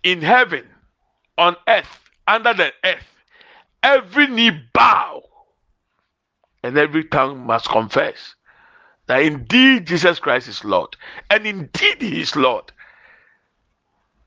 in 0.04 0.22
heaven, 0.22 0.64
on 1.38 1.56
earth, 1.66 2.00
under 2.28 2.54
the 2.54 2.72
earth, 2.84 3.06
every 3.82 4.28
knee 4.28 4.52
bow 4.72 5.22
and 6.64 6.78
every 6.78 7.04
tongue 7.04 7.46
must 7.46 7.68
confess 7.68 8.34
that 9.06 9.20
indeed 9.22 9.86
Jesus 9.86 10.18
Christ 10.18 10.48
is 10.48 10.64
Lord, 10.64 10.96
and 11.28 11.46
indeed 11.46 12.00
He 12.00 12.22
is 12.22 12.34
Lord 12.34 12.72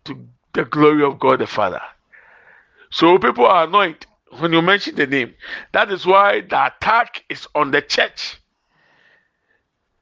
to 0.05 0.27
the 0.53 0.63
glory 0.65 1.03
of 1.03 1.19
God 1.19 1.39
the 1.39 1.47
Father. 1.47 1.81
So 2.91 3.17
people 3.17 3.47
are 3.47 3.63
annoyed 3.63 4.05
when 4.37 4.53
you 4.53 4.61
mention 4.61 4.95
the 4.95 5.07
name. 5.07 5.33
That 5.71 5.91
is 5.91 6.05
why 6.05 6.41
the 6.41 6.67
attack 6.67 7.23
is 7.27 7.47
on 7.55 7.71
the 7.71 7.81
church. 7.81 8.39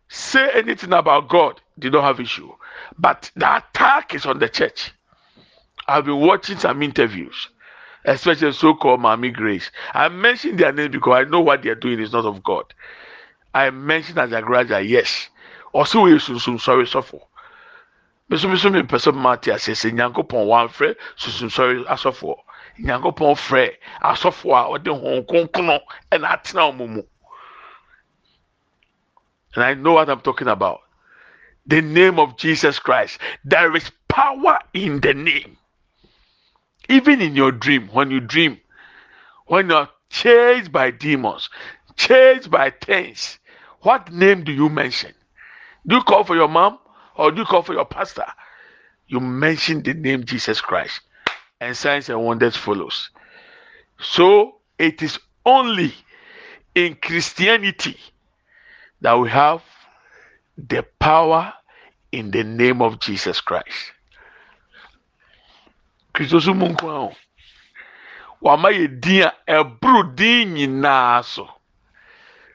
Say 0.09 0.49
anything 0.55 0.91
about 0.91 1.29
God, 1.29 1.61
they 1.77 1.89
don't 1.89 2.03
have 2.03 2.19
issue. 2.19 2.51
But 2.99 3.31
the 3.37 3.57
attack 3.57 4.13
is 4.13 4.25
on 4.25 4.39
the 4.39 4.49
church. 4.49 4.91
I've 5.87 6.03
been 6.03 6.19
watching 6.19 6.57
some 6.57 6.83
interviews 6.83 7.47
especially 8.05 8.53
so-called 8.53 8.99
Mami 8.99 9.33
Grace. 9.33 9.71
I 9.93 10.09
mention 10.09 10.55
their 10.55 10.71
name 10.71 10.91
because 10.91 11.25
I 11.25 11.29
know 11.29 11.41
what 11.41 11.63
they 11.63 11.69
are 11.69 11.75
doing 11.75 11.99
is 11.99 12.13
not 12.13 12.25
of 12.25 12.43
God. 12.43 12.73
I 13.53 13.69
mention 13.69 14.17
as 14.17 14.31
a 14.31 14.41
graduate, 14.41 14.87
yes. 14.87 15.29
Also, 15.73 16.01
we 16.01 16.11
sunsun 16.11 16.59
sorry 16.59 16.87
suffer. 16.87 17.19
Meso 18.29 18.49
meso 18.49 18.71
me 18.71 18.81
pese 18.83 19.13
mate 19.13 19.49
ase 19.49 19.75
se 19.75 19.91
nyankopon 19.91 20.47
wan 20.47 20.67
frɛ 20.67 20.95
sunsun 21.17 21.51
sorry 21.51 21.83
asɔfo. 21.83 22.37
Nyankopon 22.79 23.35
frɛ 23.35 23.71
asɔfo 24.01 24.55
a 24.55 24.79
ɔde 24.79 24.87
hon 24.87 25.23
konkono 25.25 25.79
ɛna 26.11 26.31
atena 26.31 26.71
ɔmo 26.71 26.89
mu. 26.89 27.01
and 29.55 29.63
I 29.63 29.73
know 29.73 29.93
what 29.93 30.09
I'm 30.09 30.21
talking 30.21 30.47
about. 30.47 30.81
The 31.65 31.81
name 31.81 32.19
of 32.19 32.37
Jesus 32.37 32.77
Christ. 32.77 33.19
There 33.43 33.75
is 33.75 33.91
power 34.07 34.59
in 34.73 34.99
the 35.01 35.13
name. 35.13 35.57
Even 36.89 37.21
in 37.21 37.35
your 37.35 37.51
dream, 37.51 37.87
when 37.89 38.11
you 38.11 38.19
dream, 38.19 38.59
when 39.47 39.69
you're 39.69 39.89
chased 40.09 40.71
by 40.71 40.91
demons, 40.91 41.49
chased 41.95 42.49
by 42.49 42.69
things, 42.69 43.39
what 43.81 44.11
name 44.11 44.43
do 44.43 44.51
you 44.51 44.69
mention? 44.69 45.13
Do 45.87 45.95
you 45.97 46.03
call 46.03 46.23
for 46.23 46.35
your 46.35 46.47
mom 46.47 46.79
or 47.15 47.31
do 47.31 47.39
you 47.41 47.45
call 47.45 47.61
for 47.63 47.73
your 47.73 47.85
pastor? 47.85 48.25
You 49.07 49.19
mention 49.19 49.83
the 49.83 49.93
name 49.93 50.25
Jesus 50.25 50.61
Christ, 50.61 51.01
and 51.61 51.77
signs 51.77 52.09
and 52.09 52.23
wonders 52.23 52.55
follows. 52.55 53.11
So 53.99 54.55
it 54.79 55.01
is 55.03 55.19
only 55.45 55.93
in 56.73 56.95
Christianity 56.95 57.97
that 59.01 59.13
we 59.13 59.29
have 59.29 59.61
the 60.57 60.83
power 60.99 61.53
in 62.11 62.31
the 62.31 62.43
name 62.43 62.81
of 62.81 62.99
Jesus 62.99 63.41
Christ. 63.41 63.91
Kristo 66.15 66.39
so 66.39 66.53
mu 66.53 66.67
nko 66.71 66.87
a 66.89 67.15
wama 68.41 68.69
yɛ 68.71 68.87
din 69.01 69.23
a 69.23 69.33
ɛboro 69.47 70.15
din 70.15 70.53
nyinaa 70.55 71.23
so. 71.23 71.49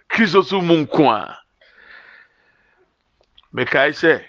Kristo 0.09 0.43
so 0.43 0.61
mu 0.63 0.77
nko 0.87 1.11
a 1.13 1.39
mekae 3.53 3.93
sɛ 3.93 4.25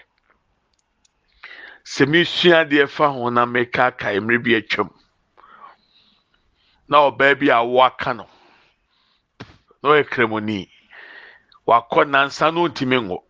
sɛ 1.84 2.04
mesua 2.06 2.60
adeɛ 2.64 2.86
fa 2.88 3.08
ho 3.08 3.30
na 3.30 3.46
meka 3.46 3.96
kae 3.96 4.20
mmerɛ 4.20 4.42
bi 4.44 4.52
atwam 4.60 4.90
na 6.88 7.08
ɔbaa 7.08 7.38
bi 7.40 7.48
a 7.48 7.64
waka 7.64 8.12
no 8.12 8.28
na 9.82 9.88
ɔyɛ 9.88 10.04
kremoni 10.10 10.68
wakɔ 11.66 12.04
nansa 12.04 12.52
no 12.52 12.68
ntumi 12.68 13.00
ngo. 13.00 13.24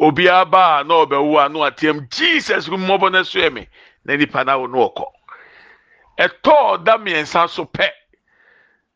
Obiara 0.00 0.50
baa 0.50 0.82
na 0.82 0.94
ɔbɛwo 1.06 1.46
a 1.46 1.48
na 1.48 1.58
wateam 1.60 2.08
jesus 2.10 2.66
mmɔbɔ 2.68 3.12
no 3.12 3.22
so 3.22 3.50
me 3.50 3.68
na 4.10 4.16
nipa 4.16 4.44
na 4.44 4.56
no 4.56 4.88
ɔkɔ 4.88 5.06
ɛtɔɔ 6.20 6.84
da 6.84 6.98
mmiɛnsa 6.98 7.48
so 7.48 7.64
pɛ. 7.64 7.88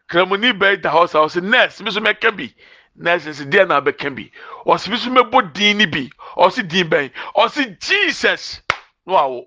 Kramoni 0.08 0.52
bɛyi 0.52 0.80
da 0.82 0.90
hɔ 0.90 1.08
sa 1.08 1.18
ɔsi 1.20 1.42
nurse 1.42 1.80
bi 1.80 1.90
so 1.90 2.00
mɛka 2.00 2.36
bi. 2.36 2.54
Nurse 2.96 3.24
nsi 3.26 3.44
deɛ 3.50 3.66
na 3.68 3.80
abɛka 3.80 4.14
bi. 4.14 4.30
Ɔsi 4.66 4.90
bi 4.90 4.96
so 4.96 5.10
mɛbɔ 5.10 5.52
din 5.52 5.78
ni 5.78 5.86
bi. 5.86 6.10
Ɔsi 6.36 6.68
din 6.68 6.88
bɛn? 6.88 7.10
Ɔsi 7.36 7.78
jesus. 7.80 8.60
No 9.06 9.14
awo 9.14 9.46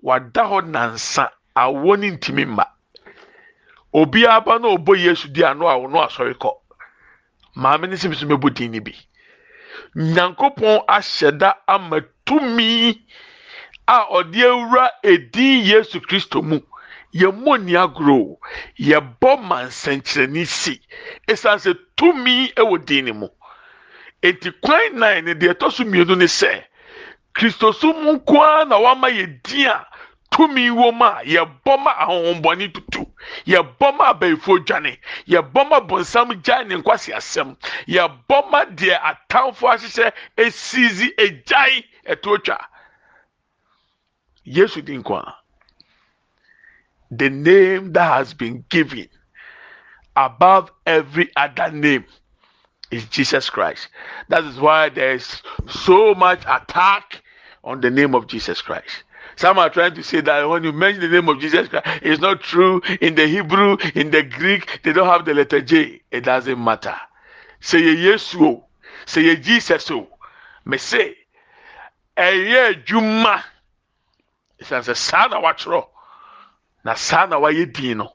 wada 0.00 0.42
hɔ 0.42 0.66
nansa 0.66 1.30
awo 1.56 1.96
ne 1.98 2.10
ntumi 2.10 2.44
mma. 2.46 2.66
Obiara 3.94 4.44
ba 4.44 4.58
na 4.58 4.68
ɔbɔ 4.76 4.98
yesu 4.98 5.28
di 5.28 5.44
ano 5.44 5.66
awo 5.66 5.86
no 5.88 6.00
asɔre 6.00 6.34
kɔ. 6.34 6.50
Maame 7.56 7.88
ne 7.88 7.96
si 7.96 8.08
bi 8.08 8.14
so 8.14 8.26
mɛbɔ 8.26 8.54
din 8.54 8.72
ni 8.72 8.80
bi. 8.80 8.92
Nyankopɔn 9.94 10.84
ahyɛ 10.88 11.38
da 11.38 11.54
ama 11.68 12.00
tumi 12.24 13.00
a 13.86 14.06
ɔde 14.10 14.40
awura 14.44 14.90
edin 15.02 15.64
yesu 15.64 16.00
kristo 16.00 16.42
mu. 16.42 16.60
Yɛmmɔ 17.14 17.64
ni 17.64 17.72
agorɔ 17.76 18.36
yɛbɔ 18.78 19.40
ma 19.42 19.64
nsɛnkyerɛnne 19.64 20.46
si. 20.46 20.80
Esan 21.28 21.58
sɛ 21.58 21.76
tumi 21.96 22.52
wɔ 22.56 22.84
din 22.86 23.04
ne 23.04 23.12
mu. 23.12 23.28
Eti 24.22 24.50
kwan 24.62 24.98
nan 24.98 25.24
ne 25.24 25.34
deɛ 25.34 25.54
ɛtɔ 25.54 25.72
so 25.72 25.84
mmienu 25.84 26.16
ne 26.16 26.24
sɛ 26.24 26.64
kristo 27.34 27.72
so 27.74 27.92
mu 27.92 28.18
nkoa 28.18 28.68
na 28.68 28.78
wama 28.78 29.08
yɛ 29.10 29.42
din 29.42 29.66
a 29.66 29.86
tumi 30.30 30.70
wɔ 30.70 30.94
mu 30.94 31.04
a 31.04 31.22
yɛbɔ 31.24 31.82
ma 31.84 31.92
ahohombɔne 32.00 32.72
tutu. 32.72 33.06
Yɛbɔ 33.46 33.96
ma 33.98 34.14
abɛɛfoɔ 34.14 34.64
dwane. 34.64 34.96
Yɛbɔ 35.28 35.68
ma 35.68 35.80
bɔnsam 35.80 36.32
gyae 36.42 36.64
ne 36.66 36.76
nkwasi 36.76 37.12
asɛm 37.12 37.56
yɛbɔ 37.86 38.50
ma 38.50 38.64
deɛ 38.64 38.96
atamfo 39.02 39.68
ahyehyɛ 39.68 40.12
esizi 40.38 41.12
egyae 41.18 41.84
ɛto 42.06 42.42
twa 42.42 42.58
yesu 44.44 44.82
di 44.82 44.96
nkwa 44.96 45.34
the 47.10 47.30
name 47.30 47.92
that 47.92 48.12
has 48.12 48.34
been 48.34 48.64
given 48.68 49.08
above 50.16 50.70
every 50.86 51.30
other 51.36 51.70
name 51.70 52.04
is 52.90 53.04
jesus 53.06 53.50
christ 53.50 53.88
that 54.28 54.44
is 54.44 54.58
why 54.58 54.88
there 54.88 55.14
is 55.14 55.42
so 55.68 56.14
much 56.14 56.42
attack 56.46 57.22
on 57.64 57.80
the 57.80 57.90
name 57.90 58.14
of 58.14 58.26
jesus 58.26 58.60
christ 58.60 59.04
some 59.36 59.58
are 59.58 59.70
trying 59.70 59.94
to 59.94 60.02
say 60.02 60.20
that 60.20 60.48
when 60.48 60.62
you 60.64 60.72
mention 60.72 61.00
the 61.00 61.08
name 61.08 61.28
of 61.28 61.40
Jesus 61.40 61.68
Christ, 61.68 61.86
it's 62.02 62.20
not 62.20 62.40
true. 62.40 62.82
In 63.00 63.14
the 63.14 63.26
Hebrew, 63.26 63.76
in 63.94 64.10
the 64.10 64.22
Greek, 64.22 64.80
they 64.82 64.92
don't 64.92 65.08
have 65.08 65.24
the 65.24 65.34
letter 65.34 65.60
J. 65.60 66.02
It 66.10 66.22
doesn't 66.22 66.62
matter. 66.62 66.94
Say 67.60 67.80
Yesu, 67.80 68.62
say 69.06 69.34
Jesus. 69.36 69.90
Me 70.64 70.78
say, 70.78 71.16
ɛyɛ 72.16 72.60
adwuma. 72.70 73.42
Ɛsiane 74.60 74.84
sɛ 74.84 74.94
saa 74.96 75.26
na 75.28 75.40
watwerɛ 75.40 75.86
na 76.84 76.94
saa 76.94 77.26
na 77.26 77.38
wayɛ 77.38 77.72
din 77.72 77.98
no. 77.98 78.14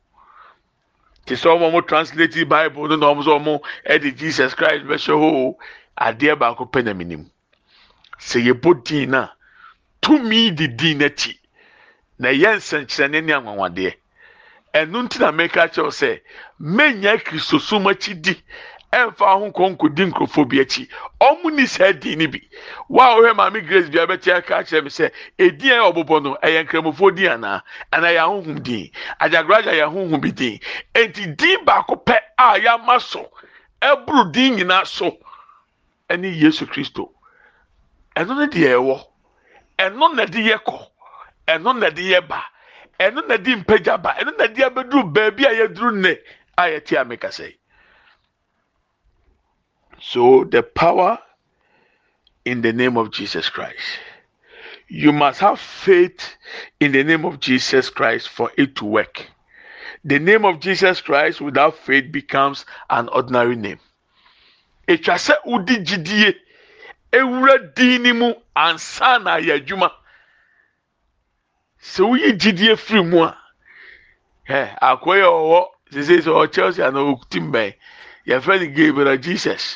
Te 1.25 1.35
sɛ 1.35 1.47
ɔmo 1.57 1.71
ɔmo 1.71 1.87
translate 1.87 2.47
bible 2.47 2.87
no 2.87 2.95
na 2.95 3.07
ɔmo 3.07 3.23
sɛ 3.23 3.39
ɔmo 3.39 3.61
ɛde 3.85 4.15
jesus 4.17 4.53
christ 4.53 4.85
bɛhyɛ 4.85 5.13
hɔ 5.13 5.55
adeɛ 5.97 6.39
baako 6.39 6.65
pɛ 6.65 6.83
na 6.83 6.93
minim. 6.93 7.29
Sɛ 8.19 8.45
yɛbɔ 8.47 8.83
din 8.83 9.11
na 9.11 9.29
tumi 10.01 10.51
di 10.55 10.67
din 10.67 10.99
n'akyi. 10.99 11.37
Na 12.19 12.29
ɛyɛ 12.29 12.57
nsɛnkyerɛnne 12.57 13.23
ne 13.23 13.33
anwanwadeɛ. 13.33 13.93
Ɛno 14.73 15.03
nti 15.07 15.17
mɛka 15.19 15.67
kyerɛw 15.73 15.91
sɛ 15.91 16.21
mɛnya 16.61 17.17
kristosom 17.23 17.85
akyi 17.91 18.13
di. 18.21 18.43
Ɛnfa 18.93 19.27
ho 19.39 19.45
nkɔnkɔdi 19.51 20.03
nkurɔfoɔ 20.09 20.47
bi 20.49 20.59
akyi. 20.61 20.87
Ɔmo 21.21 21.51
ni 21.55 21.65
saa 21.67 21.91
din 21.91 22.17
ni 22.19 22.27
bi. 22.27 22.39
Wa 22.89 23.15
ɔhwɛ 23.17 23.35
maame 23.35 23.61
grace 23.67 23.89
bi 23.89 23.99
abɛte 23.99 24.33
aka 24.35 24.63
kyerɛ 24.63 24.83
mi 24.83 24.89
sɛ 24.89 25.11
edin 25.37 25.71
a 25.71 25.91
ɔbobɔ 25.91 26.23
no 26.23 26.37
ɛyɛ 26.43 26.63
nkramofoɔ 26.67 27.15
din 27.15 27.29
anaa? 27.31 27.61
Anaa 27.91 28.11
yɛ 28.15 28.19
ahohom 28.23 28.63
din? 28.63 28.91
Ajagraja 29.21 29.71
yɛ 29.73 29.83
ahohom 29.87 30.21
bi 30.21 30.31
din. 30.31 30.59
Eti 30.95 31.27
din 31.35 31.65
baako 31.65 31.95
pɛ 32.05 32.17
a 32.37 32.59
yɛama 32.59 33.01
so 33.01 33.29
ɛboro 33.81 34.31
din 34.31 34.55
nyinaa 34.57 34.85
so 34.87 35.17
ɛne 36.09 36.33
yesu 36.39 36.65
kristo. 36.65 37.11
Ɛno 38.15 38.37
ne 38.39 38.47
deɛ 38.47 38.71
ɛwɔ. 38.79 39.03
Ɛno 39.79 40.15
na 40.15 40.25
de 40.25 40.39
yɛ 40.39 40.57
kɔ. 40.63 40.79
Ɛno 41.47 41.77
na 41.79 41.89
de 41.89 42.01
yɛ 42.13 42.27
ba. 42.27 42.41
Ɛno 42.99 43.27
na 43.27 43.37
de 43.37 43.55
mpagya 43.55 44.01
ba. 44.01 44.15
Ɛno 44.17 44.37
na 44.37 44.47
de 44.47 44.61
abɛduru 44.63 45.13
baabi 45.13 45.45
a 45.45 45.51
yɛduru 45.67 45.91
nnɛ 45.91 46.17
a 46.57 46.61
yɛte 46.69 46.97
amekasa 46.97 47.43
yi. 47.47 47.57
So, 49.99 50.43
the 50.43 50.63
power 50.63 51.19
in 52.47 52.61
the 52.61 52.71
name 52.71 52.97
of 52.97 53.11
Jesus 53.11 53.49
Christ. 53.49 53.99
You 54.87 55.11
must 55.11 55.41
have 55.41 55.59
faith 55.59 56.37
in 56.79 56.93
the 56.93 57.03
name 57.03 57.25
of 57.25 57.41
Jesus 57.41 57.89
Christ 57.89 58.29
for 58.29 58.51
it 58.57 58.77
to 58.77 58.85
work. 58.85 59.27
The 60.05 60.19
name 60.19 60.45
of 60.45 60.61
Jesus 60.61 61.01
Christ 61.01 61.41
without 61.41 61.77
faith 61.77 62.09
becomes 62.09 62.65
an 62.89 63.09
ordinary 63.09 63.57
name. 63.57 63.79
Etwa 64.87 65.15
sɛ 65.15 65.35
wodi 65.45 66.35
ewura 67.11 67.75
din 67.75 68.17
mu 68.17 68.33
ansa 68.55 69.21
na 69.21 69.35
ayɛ 69.37 69.59
adwuma. 69.59 69.91
Sɛ 71.81 72.07
woyi 72.07 72.77
firi 72.77 73.03
mu 73.03 73.23
a, 73.23 73.37
ɛ 74.47 74.79
akɔyɛ 74.79 75.27
ɔwɔ 75.27 75.67
sɛ 75.91 76.53
Chelsea 76.53 76.87
ana 76.87 76.99
ɔkuti 76.99 77.41
mbɛn 77.41 77.73
yɛfrɛ 78.25 79.21
Jesus. 79.21 79.75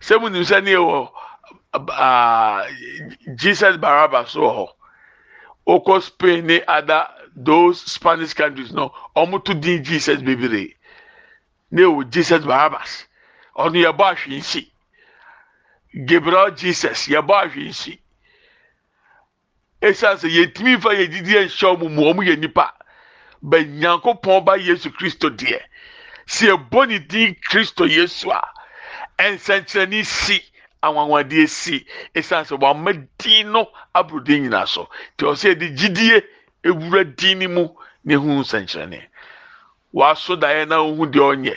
Sɛ 0.00 0.20
mu 0.20 0.28
nim 0.30 0.42
sɛ 0.42 0.62
ne 0.64 0.74
Jesus 3.36 3.76
Barabbas 3.76 4.34
wɔ 4.34 4.50
hɔ. 4.56 4.66
Okɔ 5.66 6.02
Spain 6.02 6.46
ne 6.46 6.62
other 6.66 7.06
those 7.36 7.80
Spanish 7.80 8.34
countries 8.34 8.72
no, 8.72 8.92
ɔmo 9.16 9.44
to 9.44 9.54
din 9.54 9.84
Jesus 9.84 10.20
bebree. 10.20 10.74
Ne 11.70 11.82
wɔ 11.82 12.10
Jesus 12.10 12.44
Barabbas. 12.44 13.06
Ɔno 13.56 13.76
yɛbɔ 13.84 14.04
ahwe 14.14 14.38
nsi. 14.38 14.70
Gabriel 16.06 16.50
Jesus 16.52 17.06
yɛbɔ 17.08 17.44
ahwe 17.44 17.68
nsi. 17.68 18.00
Esan 19.82 20.16
sɛ 20.16 20.28
yɛntumi 20.28 20.80
fa 20.80 20.90
yɛ 20.90 21.10
didi 21.10 21.34
nhyɛ 21.34 21.76
ɔmo 21.76 21.90
mu 21.90 22.02
ɔmo 22.12 22.24
yɛ 22.26 22.38
nipa. 22.38 22.72
Bɛ 23.42 23.64
Nyankopɔn 23.78 24.44
ba 24.44 24.56
Yesu 24.58 24.90
Kristo 24.90 25.30
deɛ. 25.30 25.60
Sɛ 26.26 26.56
yɛbɔ 26.56 26.88
ne 26.88 26.98
din 26.98 27.36
Kristo 27.48 27.84
Yesu 27.88 28.30
a, 28.30 28.42
nsɛnkyerɛnne 29.34 30.04
si. 30.04 30.42
anwanwadeɛ 30.82 31.46
si. 31.48 31.86
Ɛsiane 32.14 32.44
sɛ 32.48 32.56
wɔama 32.58 33.06
din 33.18 33.52
no 33.52 33.70
aboro 33.94 34.24
din 34.24 34.44
nyinaa 34.44 34.66
so. 34.68 34.88
Te 35.16 35.26
ɔsɛ 35.26 35.54
yɛde 35.54 35.76
gyidie 35.76 36.24
ewura 36.64 37.04
din 37.04 37.38
ne 37.38 37.46
mu 37.46 37.68
na 38.04 38.14
ehu 38.14 38.40
nsɛnkyerɛnne. 38.40 39.02
Wɔaso 39.94 40.40
daeɛ 40.40 40.68
na 40.68 40.76
ohun 40.80 41.10
deɛ 41.12 41.20
ɔnyɛ. 41.34 41.56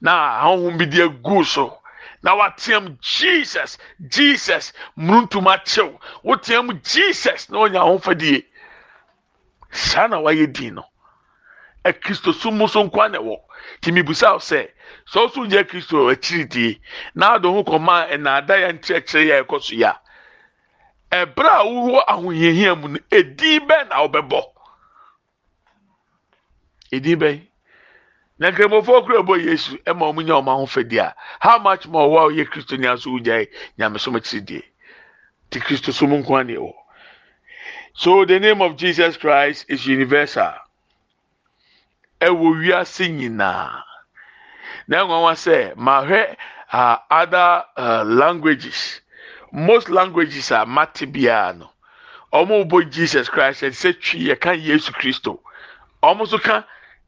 Na 0.00 0.40
ahohom 0.42 0.78
bi 0.78 0.86
deɛ 0.86 1.22
gu 1.22 1.44
so. 1.44 1.80
Na 2.22 2.34
wateam 2.36 2.98
jesus 3.00 3.76
jesus 4.08 4.72
muruntum 4.96 5.44
akyew 5.46 5.98
woteam 6.24 6.80
jesus 6.82 7.50
na 7.50 7.58
ɔnya 7.58 7.80
ahofadie. 7.84 8.44
Saa 9.70 10.06
na 10.06 10.16
wayɛ 10.16 10.52
din 10.52 10.74
no. 10.76 10.84
Kristo 11.84 12.32
so 12.32 12.50
mu 12.50 12.66
so 12.68 12.88
nkwa 12.88 13.10
na 13.10 13.18
ɛwɔ. 13.18 13.36
Nti 13.82 13.92
mibusa 13.92 14.36
sɛ 14.40 14.70
sɛ 15.10 15.18
ɔso 15.26 15.46
nyɛ 15.46 15.64
kristo 15.68 16.08
akyiri 16.10 16.44
die 16.48 16.80
na 17.14 17.34
ado 17.34 17.52
ho 17.52 17.62
kɔma 17.64 18.08
ɛnaada 18.10 18.54
yɛ 18.62 18.68
nkyerɛkyerɛ 18.78 19.24
yɛ 19.28 19.42
ɛkɔ 19.44 19.62
so 19.62 19.74
yɛ 19.74 19.92
a 21.12 21.22
a 21.22 21.64
wowɔ 21.64 22.04
ahohiahia 22.08 22.74
mu 22.80 22.88
no 22.88 22.98
edin 23.10 23.60
bɛn 23.68 23.88
na 23.88 23.96
ɔbɛbɔ 24.06 24.40
edin 26.92 27.18
bɛn 27.18 27.46
na 28.38 28.50
nkramofo 28.50 29.04
kura 29.04 29.22
bɔ 29.22 29.34
yesu 29.46 29.78
ɛma 29.86 30.10
wɔn 30.12 30.24
nya 30.26 30.34
wɔn 30.34 30.48
ahofadi 30.48 30.98
a. 30.98 31.14
How 31.40 31.58
much 31.58 31.86
more 31.86 32.08
wɔ 32.08 32.18
a 32.18 32.28
ɔyɛ 32.32 32.44
kristo 32.50 32.76
ni 32.76 32.86
aso 32.86 33.10
wogya 33.10 33.46
nyamesom 33.78 34.16
akyiri 34.18 34.44
die 34.44 34.62
ti 35.50 35.60
kristo 35.60 35.92
so 35.92 36.06
mu 36.06 36.18
nkwa 36.22 36.46
na 36.46 36.54
ɛwɔ 36.54 36.72
so 37.96 38.24
the 38.24 38.40
name 38.40 38.60
of 38.60 38.76
jesus 38.76 39.16
christ 39.16 39.66
is 39.68 39.86
universal. 39.86 40.52
Ɛwɔ 42.20 42.58
wiase 42.58 43.06
nyinaa 43.08 43.82
na 44.88 45.04
nwanwa 45.04 45.34
sɛ 45.34 45.74
mahwɛ 45.76 46.36
uh, 46.72 46.98
other 47.10 47.64
uh, 47.76 48.02
languages. 48.04 49.00
Most 49.52 49.88
languages 49.88 50.50
a 50.50 50.66
mate 50.66 51.06
biara 51.12 51.56
no 51.56 51.70
wɔn 52.32 52.68
bɔ 52.68 52.90
jesus 52.90 53.28
christ 53.28 53.62
ɛde 53.62 53.74
sɛ 53.78 53.92
twi 54.02 54.20
yɛ 54.28 54.40
ka 54.40 54.50
yesu 54.52 54.92
kristo 54.92 55.40
wɔn 56.02 56.18
nso 56.18 56.38
ka 56.42 56.64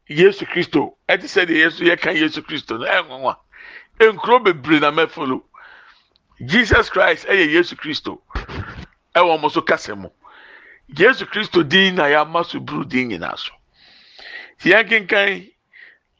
yesu 0.07 0.45
kristo 0.45 0.95
ɛte 1.09 1.27
sɛ 1.27 1.45
deɛ 1.45 1.57
yesu 1.65 1.83
yɛ 1.83 1.99
ka 1.99 2.11
yesu 2.11 2.41
kristo 2.41 2.77
no 2.79 2.85
ɛnwanwa 2.85 3.35
nkuro 3.99 4.39
bebree 4.43 4.79
na 4.79 4.91
mɛfolo 4.91 5.41
jesus 6.45 6.89
christ 6.89 7.27
ɛyɛ 7.27 7.49
yesu 7.51 7.75
kristo 7.75 8.21
ɛwɔ 9.15 9.35
wɔn 9.35 9.43
nso 9.43 9.61
kasa 9.65 9.95
mu 9.95 10.09
yesu 10.87 11.25
kristo 11.25 11.61
din 11.67 11.95
na 11.95 12.03
yɛama 12.05 12.45
so 12.45 12.59
buru 12.59 12.85
din 12.85 13.09
nyinaa 13.09 13.37
so. 13.37 13.51
Yɛn 14.63 14.87
kenkan 14.87 15.51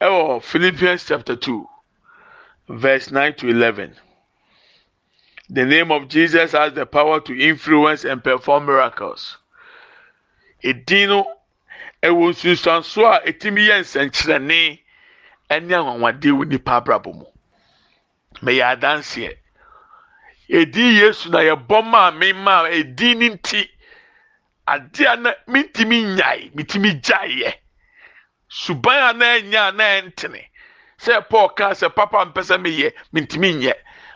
ɛwɔ 0.00 0.42
philippians 0.42 1.04
chapter 1.06 1.34
two 1.34 1.68
verse 2.68 3.10
nine 3.10 3.34
to 3.34 3.48
eleven. 3.48 3.96
The 5.50 5.64
name 5.64 5.90
of 5.90 6.08
jesus 6.08 6.52
has 6.52 6.74
the 6.74 6.86
power 6.86 7.20
to 7.20 7.36
influence 7.38 8.04
and 8.04 8.22
perform 8.22 8.66
miracles. 8.66 9.38
Edin 10.62 11.08
no 11.08 11.36
ɛwɔ 12.02 12.30
nsunsuanso 12.30 13.12
a 13.12 13.26
etimi 13.26 13.66
yɛ 13.66 13.80
nsɛnkyerɛnne 13.80 14.78
ɛne 15.50 15.72
anwanwadeɛ 15.74 16.30
wɔ 16.30 16.48
nipa 16.48 16.80
abrabɔ 16.80 17.14
mu. 17.14 17.24
Mɛyɛ 18.42 18.76
adanseɛ. 18.78 19.36
Edin 20.48 20.94
yesu 20.94 21.30
na 21.30 21.38
yɛbɔ 21.38 21.84
maa 21.84 22.10
mi 22.12 22.32
maa 22.32 22.66
edin 22.66 23.18
ne 23.18 23.30
nti 23.30 23.68
adeɛ 24.68 25.20
na 25.22 25.32
mintimi 25.48 26.14
nyae 26.16 26.50
mitimi 26.54 27.00
gyaeɛ 27.02 27.54
suban 28.48 29.10
a 29.10 29.12
na 29.12 29.26
ɛnya 29.38 29.68
a 29.68 29.72
na 29.72 29.84
ɛntene 30.00 30.44
sɛ 30.98 31.28
paul 31.28 31.48
kaa 31.50 31.72
sɛ 31.74 31.94
papa 31.94 32.24
mpɛ 32.26 32.42
sɛ 32.42 32.56
meyɛ 32.60 32.92
mintimi 33.12 33.54
nyɛ. 33.54 33.74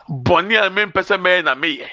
Bɔnne 0.09 0.57
a 0.65 0.69
mempɛ 0.69 1.01
sɛ 1.03 1.17
mɛyɛ 1.17 1.43
na 1.43 1.55
meyɛ. 1.55 1.89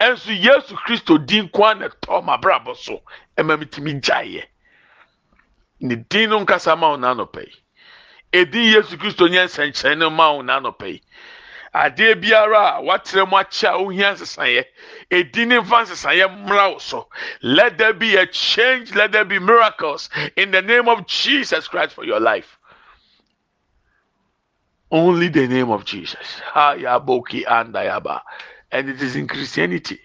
Ɛnso 0.00 0.32
yesu 0.42 0.74
kristo 0.76 1.18
din 1.26 1.48
kwan 1.48 1.78
na 1.80 1.88
ɛtɔ 1.88 2.24
ma 2.24 2.36
abrabɔ 2.36 2.76
so 2.76 3.02
ɛma 3.36 3.58
mitimi 3.58 4.00
gyaeɛ. 4.00 4.44
Ne 5.80 5.94
din 5.96 6.30
no 6.30 6.44
nkasa 6.44 6.76
ma 6.78 6.90
wo 6.90 6.96
n'anɔpɛ 6.96 7.40
yi. 7.46 7.54
Edin 8.32 8.72
yesu 8.72 8.96
kristo 8.96 9.28
nyɛ 9.28 9.44
nsɛnkyerɛnne 9.46 10.12
ma 10.12 10.32
wo 10.32 10.42
n'anɔpɛ 10.42 10.86
yi 10.92 11.02
adeɛ 11.74 12.20
biara 12.22 12.78
a 12.78 13.26
mu 13.26 13.36
akyɛ 13.36 13.68
a 13.74 14.14
nsesaeɛ. 14.14 14.64
Ne 15.10 15.60
nsesaeɛ 15.60 16.26
mmra 16.28 16.72
wo 16.72 16.78
so. 16.78 17.08
Let 17.42 17.78
there 17.78 17.92
be 17.92 18.16
a 18.16 18.26
change 18.26 18.94
let 18.94 19.12
there 19.12 19.24
be 19.24 19.38
miracles 19.38 20.08
in 20.36 20.50
the 20.50 20.62
name 20.62 20.88
of 20.88 21.06
jesus 21.06 21.68
christ 21.68 21.94
for 21.94 22.04
your 22.04 22.20
life. 22.20 22.58
Only 24.90 25.28
the 25.28 25.46
name 25.46 25.70
of 25.70 25.84
jesus. 25.84 26.40
Hayaboki 26.52 27.44
andayaba 27.44 28.22
and 28.72 28.88
it 28.88 29.00
is 29.00 29.16
in 29.16 29.28
christianity. 29.28 30.00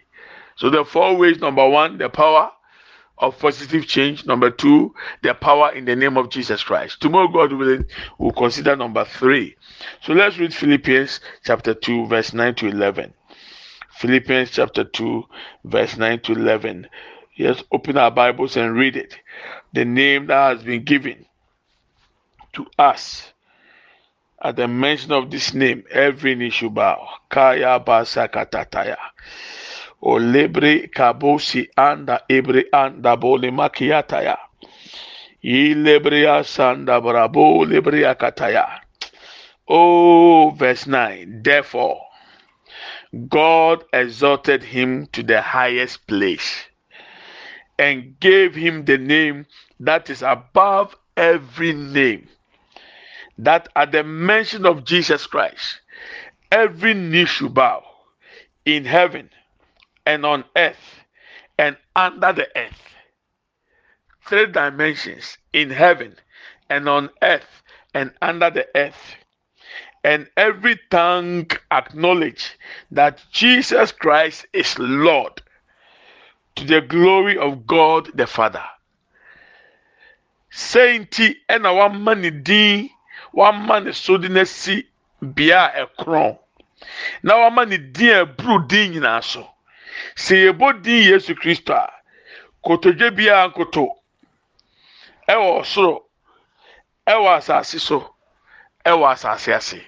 So 0.57 0.69
the 0.69 0.85
four 0.85 1.17
ways. 1.17 1.39
Number 1.39 1.67
one 1.67 1.97
the 1.97 2.09
power 2.09 2.51
of 3.17 3.39
positive 3.39 3.87
change. 3.87 4.25
Number 4.25 4.51
two, 4.51 4.93
the 5.23 5.33
power 5.33 5.71
in 5.71 5.85
the 5.85 5.95
name 5.95 6.17
of 6.17 6.29
Jesus 6.29 6.63
Christ. 6.63 7.01
Tomorrow, 7.01 7.29
God 7.29 7.53
willing, 7.53 7.85
we'll 8.17 8.31
consider 8.31 8.75
number 8.75 9.05
three. 9.05 9.55
So 10.01 10.13
let's 10.13 10.37
read 10.37 10.53
Philippians 10.53 11.19
chapter 11.43 11.73
2, 11.73 12.07
verse 12.07 12.33
9 12.33 12.55
to 12.55 12.67
11. 12.67 13.13
Philippians 13.97 14.51
chapter 14.51 14.83
2, 14.83 15.23
verse 15.63 15.97
9 15.97 16.19
to 16.21 16.33
11. 16.33 16.87
Yes, 17.37 17.63
open 17.71 17.97
our 17.97 18.11
Bibles 18.11 18.57
and 18.57 18.75
read 18.75 18.95
it. 18.95 19.17
The 19.73 19.85
name 19.85 20.27
that 20.27 20.55
has 20.55 20.63
been 20.63 20.83
given 20.83 21.25
to 22.53 22.65
us. 22.77 23.31
At 24.41 24.57
the 24.57 24.67
mention 24.67 25.11
of 25.11 25.31
this 25.31 25.53
name, 25.53 25.83
every 25.89 26.35
knee 26.35 26.49
shall 26.49 26.69
bow. 26.69 27.07
Kaya 27.29 27.79
basakatataya. 27.79 28.97
O 30.01 30.19
lebre 30.19 30.87
kabosi 30.87 31.67
anda 31.77 32.21
ebre 32.29 32.65
anda 32.73 33.15
bole 33.15 33.51
makiataya. 33.51 34.37
Ilebrea 35.43 36.43
sanda 36.43 37.01
brabo 37.01 37.65
lebrea 37.65 38.15
kataya. 38.15 38.81
Oh, 39.67 40.51
verse 40.51 40.85
9. 40.87 41.41
Therefore, 41.43 42.01
God 43.29 43.83
exalted 43.93 44.63
him 44.63 45.07
to 45.07 45.23
the 45.23 45.41
highest 45.41 46.05
place 46.07 46.65
and 47.79 48.19
gave 48.19 48.55
him 48.55 48.85
the 48.85 48.97
name 48.97 49.45
that 49.79 50.09
is 50.09 50.21
above 50.21 50.95
every 51.17 51.73
name. 51.73 52.27
That 53.37 53.69
at 53.75 53.91
the 53.91 54.03
mention 54.03 54.65
of 54.65 54.85
Jesus 54.85 55.25
Christ, 55.27 55.81
every 56.51 56.93
knee 56.93 57.25
should 57.25 57.53
bow 57.53 57.83
in 58.65 58.85
heaven 58.85 59.29
and 60.05 60.25
on 60.25 60.43
earth 60.55 61.05
and 61.57 61.77
under 61.95 62.33
the 62.33 62.47
earth. 62.57 62.81
Three 64.27 64.47
dimensions 64.47 65.37
in 65.53 65.69
heaven 65.69 66.15
and 66.69 66.89
on 66.89 67.09
earth 67.21 67.63
and 67.93 68.11
under 68.21 68.49
the 68.49 68.67
earth. 68.75 69.15
And 70.03 70.27
every 70.37 70.79
tongue 70.91 71.49
acknowledge 71.71 72.57
that 72.91 73.23
Jesus 73.31 73.91
Christ 73.91 74.45
is 74.53 74.77
Lord 74.77 75.41
to 76.55 76.63
the 76.63 76.81
glory 76.81 77.37
of 77.37 77.65
God 77.65 78.09
the 78.13 78.27
Father. 78.27 78.63
Sainti 80.51 81.35
ɛna 81.49 81.73
wama 81.73 82.17
ne 82.17 82.29
din 82.29 82.89
wama 83.33 83.83
ne 83.83 83.91
so 83.91 84.17
de 84.17 84.29
bea 85.21 85.71
ɛkorɔn 85.75 86.37
na 87.23 87.35
wama 87.35 87.67
ne 87.67 87.77
din 87.77 88.09
a 88.09 88.25
ɛburu 88.25 88.67
din 88.67 88.93
nyinaa 88.93 89.23
so 89.23 89.54
sɛ 90.15 90.35
yɛbɔ 90.45 90.81
din 90.81 91.03
yesu 91.11 91.35
kristo 91.35 91.73
a? 91.73 91.89
Kotodwe 92.63 93.11
biara 93.15 93.49
nkoto. 93.49 93.87
Ɛwɔ 95.27 95.61
ɔsoro 95.61 96.03
ɛwɔ 97.07 97.37
asase 97.37 97.79
so. 97.79 98.15
Ɛwɔ 98.85 99.11
asase 99.13 99.53
ase. 99.53 99.81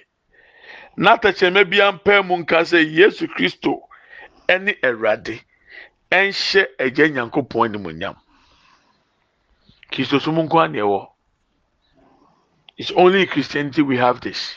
N'atɛkyerɛmɛ 0.96 1.70
biara 1.70 1.92
mpɛɛ 1.98 2.26
mu 2.26 2.36
nka 2.38 2.60
sɛ 2.64 2.78
yesu 2.90 3.26
kristo 3.28 3.82
ɛne 4.48 4.78
awurade. 4.82 5.42
Ɛnhyɛ 6.10 6.66
agya 6.78 7.08
nyankopɔn 7.08 7.68
animonyam 7.68 8.16
kristo 9.92 10.20
so 10.20 10.32
mu 10.32 10.42
nko 10.42 10.58
ana 10.64 10.78
ɛwɔ 10.78 11.08
it's 12.76 12.92
only 12.92 13.22
in 13.22 13.26
christianity 13.26 13.82
we 13.82 13.96
have 13.96 14.20
this. 14.20 14.54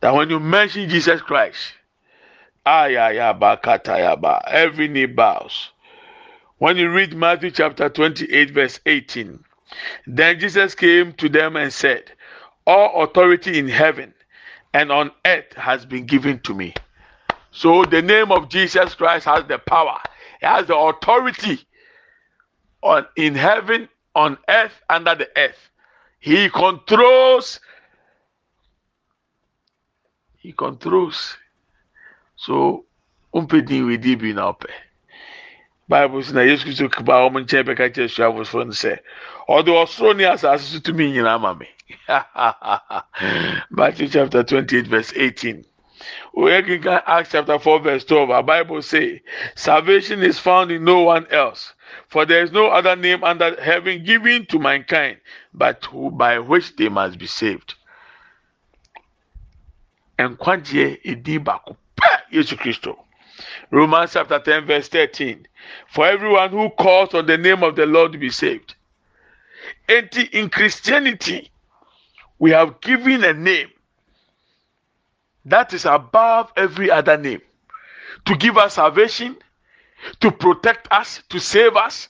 That 0.00 0.14
when 0.14 0.30
you 0.30 0.40
mention 0.40 0.88
jesus 0.88 1.20
christ 1.20 1.74
every 4.46 4.88
knee 4.88 5.06
bows. 5.06 5.70
When 6.58 6.76
you 6.76 6.90
read 6.90 7.14
matthew 7.14 7.50
chapter 7.50 7.88
28 7.88 8.50
verse 8.50 8.78
18 8.84 9.42
then 10.06 10.38
jesus 10.38 10.74
came 10.74 11.14
to 11.14 11.30
them 11.30 11.56
and 11.56 11.72
said 11.72 12.12
all 12.66 13.04
authority 13.04 13.58
in 13.58 13.68
heaven 13.68 14.12
and 14.74 14.92
on 14.92 15.10
earth 15.24 15.50
has 15.54 15.86
been 15.86 16.04
given 16.04 16.40
to 16.40 16.52
me. 16.52 16.74
So 17.52 17.86
the 17.86 18.02
name 18.02 18.30
of 18.30 18.50
jesus 18.50 18.94
christ 18.94 19.24
has 19.24 19.44
the 19.46 19.58
power. 19.58 19.98
It 20.42 20.46
has 20.46 20.66
the 20.66 20.76
authority 20.76 21.60
on 22.82 23.06
in 23.16 23.34
heaven 23.34 23.88
on 24.14 24.36
earth 24.46 24.82
under 24.90 25.14
the 25.14 25.30
earth. 25.38 25.70
He 26.20 26.50
controls 26.50 27.60
he 30.36 30.52
controls 30.52 31.36
so 32.38 32.84
mpɛ 33.34 33.66
din 33.66 33.86
wedi 33.86 34.14
bi 34.16 34.32
na 34.32 34.52
ɔpɛ 34.52 34.70
bible 35.88 36.22
sɛ 36.22 36.32
na 36.34 36.40
yesu 36.42 36.64
kristo 36.64 36.88
ba 37.04 37.26
wɔn 37.26 37.44
nkyɛn 37.44 37.66
bɛka 37.66 37.90
kyerɛ 37.94 38.08
suafoɔ 38.08 38.66
no 38.66 38.72
sɛ 38.72 38.98
ɔde 39.48 39.70
ɔsoro 39.82 40.16
ne 40.16 40.24
asase 40.24 40.72
so 40.72 40.78
tumi 40.78 41.12
nyinaa 41.12 41.40
ma 41.40 41.54
me. 41.54 41.68
Matthew 43.70 44.08
chapter 44.08 44.42
twenty-eight 44.44 44.86
verse 44.86 45.12
eighteen. 45.16 45.64
Oyɛ 46.36 46.62
kinkan 46.66 47.02
acts 47.06 47.32
chapter 47.32 47.58
four 47.58 47.80
verse 47.80 48.04
twelve 48.04 48.30
our 48.30 48.42
bible 48.42 48.82
say 48.82 49.22
salvation 49.54 50.22
is 50.22 50.38
found 50.38 50.70
in 50.70 50.84
no 50.84 51.00
one 51.00 51.26
else 51.30 51.72
For 52.08 52.24
there 52.24 52.42
is 52.42 52.52
no 52.52 52.68
other 52.68 52.96
name 52.96 53.24
under 53.24 53.60
heaven 53.62 54.04
given 54.04 54.46
to 54.46 54.58
mankind, 54.58 55.18
but 55.52 55.84
who, 55.86 56.10
by 56.10 56.38
which 56.38 56.76
they 56.76 56.88
must 56.88 57.18
be 57.18 57.26
saved. 57.26 57.74
Nkwagyeɛ 60.18 60.98
edi 61.04 61.38
baako 61.38 61.76
Yesu 62.32 62.56
Kristo. 62.56 62.96
Romans 63.70 64.12
chapter 64.12 64.38
10, 64.38 64.66
verse 64.66 64.88
13. 64.88 65.46
For 65.88 66.06
everyone 66.06 66.50
who 66.50 66.70
calls 66.70 67.14
on 67.14 67.26
the 67.26 67.38
name 67.38 67.62
of 67.62 67.76
the 67.76 67.86
Lord 67.86 68.12
to 68.12 68.18
be 68.18 68.30
saved. 68.30 68.74
And 69.88 70.08
in 70.32 70.50
Christianity, 70.50 71.50
we 72.38 72.50
have 72.52 72.80
given 72.80 73.24
a 73.24 73.32
name 73.32 73.68
that 75.44 75.72
is 75.72 75.84
above 75.84 76.52
every 76.56 76.90
other 76.90 77.16
name 77.16 77.40
to 78.26 78.36
give 78.36 78.56
us 78.58 78.74
salvation, 78.74 79.36
to 80.20 80.30
protect 80.30 80.88
us, 80.90 81.22
to 81.30 81.38
save 81.38 81.76
us, 81.76 82.08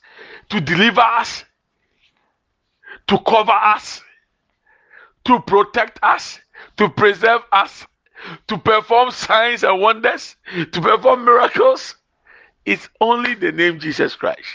to 0.50 0.60
deliver 0.60 1.00
us, 1.00 1.44
to 3.06 3.18
cover 3.18 3.52
us, 3.52 4.02
to 5.24 5.40
protect 5.40 5.98
us, 6.02 6.40
to 6.76 6.88
preserve 6.88 7.42
us, 7.52 7.86
to 8.48 8.58
perform 8.58 9.10
signs 9.10 9.62
and 9.64 9.80
wonders, 9.80 10.36
to 10.54 10.80
perform 10.80 11.24
miracles. 11.24 11.94
It's 12.64 12.88
only 13.00 13.34
the 13.34 13.52
name 13.52 13.78
Jesus 13.80 14.14
Christ. 14.14 14.48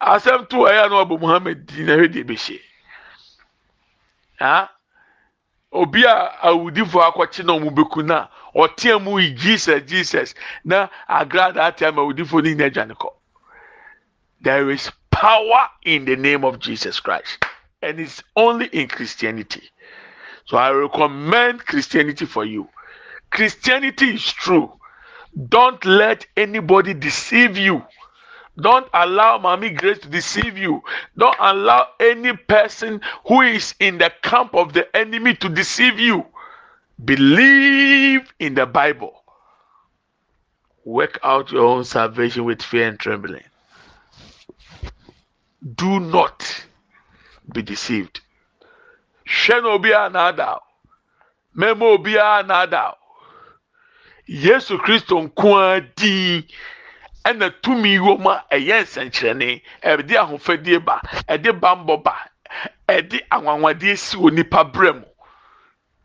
Asɛm 0.00 0.48
to 0.50 0.56
ɛyɛ 0.56 0.90
no 0.90 1.04
ɔbɔ 1.04 1.20
Muhammad 1.20 1.66
di 1.66 1.82
na 1.82 1.96
ɛhwɛ 1.96 2.12
deɛ 2.12 2.24
bɛhyɛ. 2.24 2.60
Ha? 4.38 4.70
Obi 5.72 6.04
a 6.04 6.30
awudifo 6.44 7.00
akɔkye 7.02 7.44
na 7.44 7.54
ɔmo 7.54 7.74
beku 7.74 8.04
na 8.04 8.28
ɔteɛ 8.54 9.02
mu 9.02 9.18
yi 9.18 9.32
Jesus 9.34 9.82
Jesus 9.86 10.34
na 10.64 10.88
agrada 11.08 11.72
ateɛ 11.72 11.94
ma 11.94 12.02
awudifo 12.02 12.42
ne 12.42 12.54
nyina 12.54 12.70
adwane 12.70 12.94
kɔ. 12.96 13.12
There 14.42 14.70
is 14.70 14.92
power 15.10 15.70
in 15.82 16.04
the 16.04 16.16
name 16.16 16.44
of 16.44 16.58
Jesus 16.58 17.00
Christ 17.00 17.44
and 17.82 17.98
it's 17.98 18.22
only 18.36 18.66
in 18.66 18.88
Christianity. 18.88 19.70
So 20.46 20.56
I 20.56 20.70
recommend 20.70 21.66
Christianity 21.66 22.24
for 22.24 22.44
you. 22.44 22.68
Christianity 23.30 24.14
is 24.14 24.24
true. 24.24 24.72
Don't 25.48 25.84
let 25.84 26.26
anybody 26.36 26.94
deceive 26.94 27.56
you. 27.58 27.84
Don't 28.58 28.88
allow 28.94 29.38
Mommy 29.38 29.70
Grace 29.70 29.98
to 29.98 30.08
deceive 30.08 30.56
you. 30.56 30.82
Don't 31.18 31.36
allow 31.38 31.88
any 32.00 32.34
person 32.34 33.02
who 33.26 33.42
is 33.42 33.74
in 33.80 33.98
the 33.98 34.10
camp 34.22 34.54
of 34.54 34.72
the 34.72 34.96
enemy 34.96 35.34
to 35.36 35.48
deceive 35.48 35.98
you. 35.98 36.24
Believe 37.04 38.32
in 38.38 38.54
the 38.54 38.64
Bible. 38.64 39.24
Work 40.84 41.18
out 41.22 41.50
your 41.50 41.66
own 41.66 41.84
salvation 41.84 42.44
with 42.44 42.62
fear 42.62 42.88
and 42.88 42.98
trembling. 42.98 43.44
Do 45.74 46.00
not 46.00 46.64
be 47.52 47.60
deceived. 47.60 48.20
Hwɛ 49.26 49.62
na 49.62 49.68
obiara 49.76 50.08
na-ada 50.10 50.54
o 50.56 50.62
mmarima 51.54 51.86
obiara 51.94 52.42
na-ada 52.46 52.82
o 52.92 52.96
yesu 54.26 54.78
kristo 54.78 55.20
nko 55.22 55.80
din 55.96 56.44
ɛna 57.26 57.50
tumi 57.62 57.98
wɔ 57.98 58.12
mu 58.22 58.30
a 58.30 58.44
ɛyɛ 58.50 58.76
nsɛnkyerɛnne. 58.82 59.62
Ɛde 59.82 60.14
ahofadie 60.22 60.78
ba 60.84 61.00
ɛde 61.28 61.50
bambɔ 61.60 62.02
ba 62.04 62.14
ɛde 62.88 63.18
anwanwadeɛ 63.30 63.96
si 63.98 64.16
wɔ 64.16 64.32
nipa 64.32 64.64
brɛ 64.64 64.94
mu. 65.00 65.06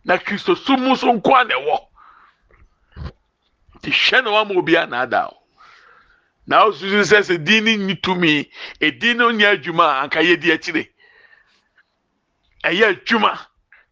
Na 0.03 0.17
kristo 0.17 0.55
so 0.55 0.75
mu 0.77 0.93
nso 0.93 1.13
nko 1.13 1.31
a 1.35 1.43
na 1.45 1.55
ɛwɔ. 1.55 1.77
Te 3.81 3.91
hwɛ 3.91 4.23
na 4.23 4.31
wama 4.31 4.53
obiara 4.57 4.89
na-ada 4.89 5.27
o 5.29 5.37
na 6.47 6.65
osusu 6.65 7.01
sɛ 7.05 7.21
sɛ 7.21 7.43
din 7.43 7.65
ne 7.65 7.77
nyi 7.77 7.95
tumi 8.01 8.49
edin 8.79 9.17
no 9.17 9.29
nyɛ 9.31 9.57
adwuma 9.57 9.85
a 9.85 10.01
anka 10.07 10.21
yɛ 10.21 10.39
di 10.39 10.51
akyire. 10.51 10.87
Ɛyɛ 12.63 12.85
adwuma. 12.95 13.39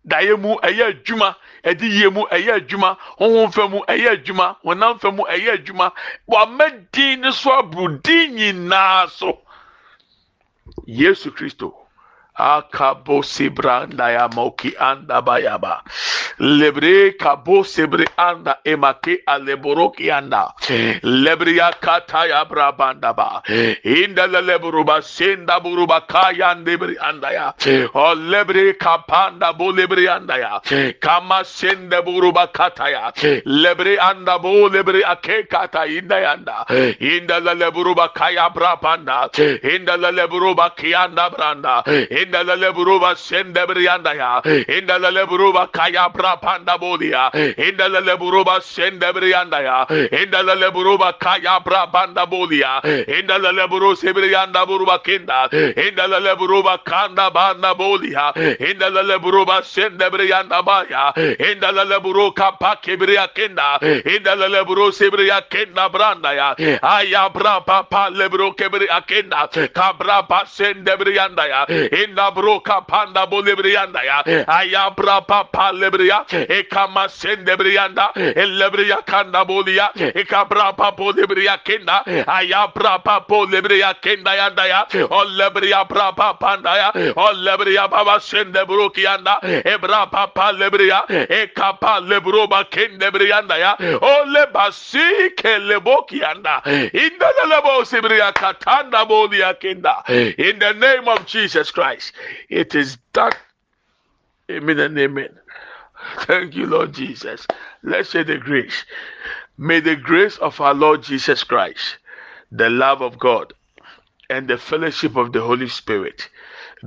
Daeɛ 0.08 0.40
mu 0.40 0.56
ɛyɛ 0.62 0.86
adwuma. 0.94 1.36
Ɛde 1.64 1.84
yie 1.84 2.10
mu 2.10 2.26
ɛyɛ 2.32 2.52
adwuma. 2.60 2.98
Honhom 3.20 3.52
fɛ 3.52 3.70
mu 3.70 3.80
ɛyɛ 3.88 4.10
adwuma. 4.18 4.56
Honam 4.64 5.00
fɛ 5.00 5.16
mu 5.16 5.24
ɛyɛ 5.24 5.58
adwuma. 5.58 5.92
Wama 6.28 6.92
din 6.92 7.22
ne 7.22 7.32
so 7.32 7.52
aburo 7.52 8.02
din 8.02 8.36
nyinaa 8.36 9.10
so. 9.10 9.42
Yesu 10.88 11.32
kristo 11.32 11.74
akabo 12.40 13.22
sebranda 13.24 14.12
ya 14.12 14.28
moki 14.28 14.74
anda 14.80 15.22
bayaba 15.22 15.84
lebre 16.40 17.12
kabo 17.20 17.64
sebre 17.64 18.06
anda 18.18 18.58
emake 18.64 19.20
aleboroki 19.28 20.12
anda 20.12 20.54
lebre 21.04 21.56
ya 21.56 21.72
kata 21.82 22.26
ya 22.28 22.46
brabanda 22.46 23.14
ba 23.14 23.42
inda 23.84 24.28
lebruba 24.28 25.02
senda 25.02 25.60
buruba 25.60 26.02
kaya 26.08 26.56
lebre 26.66 26.96
anda 27.02 27.32
ya 27.32 27.54
o 27.94 28.16
lebre 28.16 28.74
kapanda 28.80 29.54
bo 29.54 29.72
lebre 29.72 30.08
anda 30.10 30.38
ya 30.38 30.62
kama 31.00 31.44
senda 31.44 32.02
buruba 32.02 32.48
kata 32.48 32.90
ya 32.90 33.12
lebre 33.46 33.98
anda 34.00 34.40
bo 34.40 34.70
lebre 34.70 35.04
ake 35.04 35.44
kata 35.50 35.88
inda 35.88 36.20
yanda 36.20 36.66
inda 37.00 37.40
lebruba 37.54 38.10
kaya 38.14 38.50
brabanda 38.50 39.28
inda 39.64 39.98
lebruba 39.98 40.70
kianda 40.78 41.30
branda 41.30 41.84
inda 42.10 42.29
la 42.32 42.56
lebruba 42.56 43.16
senda 43.16 43.66
brianda 43.68 44.14
ya 44.14 44.42
inda 44.68 45.00
la 45.00 45.10
lebruba 45.12 45.68
kaya 45.72 46.10
brapanda 46.10 46.78
bodia. 46.78 47.30
Inda 47.58 47.90
la 47.90 48.00
lebruba 48.00 48.62
senda 48.62 49.12
brianda 49.14 49.62
ya 49.62 49.86
inda 50.12 50.44
la 50.44 50.56
lebruba 50.56 51.14
kaya 51.20 51.60
brapanda 51.60 52.26
bodia. 52.26 52.82
Inda 52.84 53.38
la 53.42 53.52
lebru 53.52 53.96
sebrianda 53.96 54.66
buruba 54.66 55.00
kinda. 55.04 55.50
Inda 55.52 56.08
la 56.08 56.20
lebruba 56.20 56.78
kanda 56.84 57.30
banda 57.32 57.74
bodia. 57.76 58.32
Inda 58.36 58.90
la 58.90 59.02
lebruba 59.02 59.64
senda 59.64 60.10
brianda 60.10 60.62
baya. 60.64 61.14
Inda 61.16 61.72
la 61.72 61.84
lebru 61.84 62.32
kapa 62.36 62.78
kibria 62.82 63.28
kinda. 63.34 63.80
Inda 63.82 64.36
la 64.36 64.48
lebru 64.48 64.92
sebria 64.92 65.42
kinda 65.50 65.90
branda 65.90 66.34
ya 66.34 66.56
aya 66.82 67.30
brapa 67.30 67.84
pa 67.90 68.10
lebru 68.10 68.54
kibria 68.56 69.02
kinda. 69.08 69.48
Kabra 69.74 70.28
pa 70.28 70.44
senda 70.46 70.98
brianda 70.98 71.48
ya 71.48 71.66
inda 72.10 72.32
bro 72.34 72.60
kapanda 72.60 73.26
bolebrianda 73.28 74.04
ya. 74.04 74.24
Eh. 74.26 74.46
Ayabra 74.48 75.22
papa 75.28 75.72
lebria. 75.74 76.26
Eh. 76.32 76.46
E 76.50 76.64
kama 76.64 77.10
sendebrianda 77.10 78.12
eh. 78.16 78.34
e 78.36 78.46
lebria 78.46 79.02
kanda 79.06 79.46
bolia. 79.46 79.92
E 79.96 80.24
kabra 80.24 80.76
papa 80.76 81.04
lebria 81.14 81.58
kenda. 81.64 82.04
Ayabra 82.28 83.04
papa 83.04 83.36
lebria 83.46 83.94
kenda 84.02 84.36
yanda 84.36 84.68
ya. 84.68 84.86
O 85.10 85.24
lebria 85.26 85.86
brapa 85.86 86.40
panda 86.40 86.76
ya. 86.76 86.92
O 87.16 87.34
lebria 87.34 87.88
baba 87.90 88.20
sende 88.20 88.66
brokianda 88.66 89.40
e 89.44 89.78
bra 89.78 90.06
papa 90.08 90.52
lebria. 90.52 91.04
E 91.10 91.48
kapa 91.48 92.00
lebroba 92.02 92.64
kende 92.70 93.12
brianda 93.12 93.58
ya. 93.58 93.76
O 94.02 94.26
lebasi 94.26 95.36
ke 95.36 95.60
lebokianda 95.60 96.62
inda 96.94 97.30
lebo 97.50 97.84
sebria 97.86 98.32
katanda 98.34 99.06
bolia 99.06 99.54
kenda 99.60 100.04
in 100.38 100.60
the 100.60 100.74
name 100.74 101.08
of 101.08 101.26
Jesus 101.26 101.72
Christ 101.72 101.99
it 102.50 102.76
is 102.76 102.98
done. 103.14 103.34
Amen 104.50 104.80
and 104.80 104.98
amen. 104.98 105.30
Thank 106.22 106.56
you, 106.56 106.66
Lord 106.66 106.94
Jesus. 106.94 107.46
Let's 107.84 108.10
say 108.10 108.24
the 108.24 108.38
grace. 108.38 108.86
May 109.58 109.80
the 109.80 109.96
grace 109.96 110.38
of 110.38 110.60
our 110.62 110.74
Lord 110.74 111.04
Jesus 111.04 111.44
Christ, 111.44 111.98
the 112.52 112.70
love 112.70 113.02
of 113.02 113.20
God, 113.20 113.54
and 114.30 114.48
the 114.48 114.58
fellowship 114.58 115.16
of 115.16 115.34
the 115.34 115.42
Holy 115.42 115.68
Spirit 115.68 116.30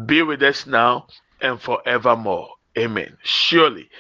be 0.07 0.22
with 0.22 0.42
us 0.42 0.66
now 0.66 1.07
and 1.40 1.61
forevermore. 1.61 2.48
Amen. 2.79 3.16
Surely, 3.22 3.90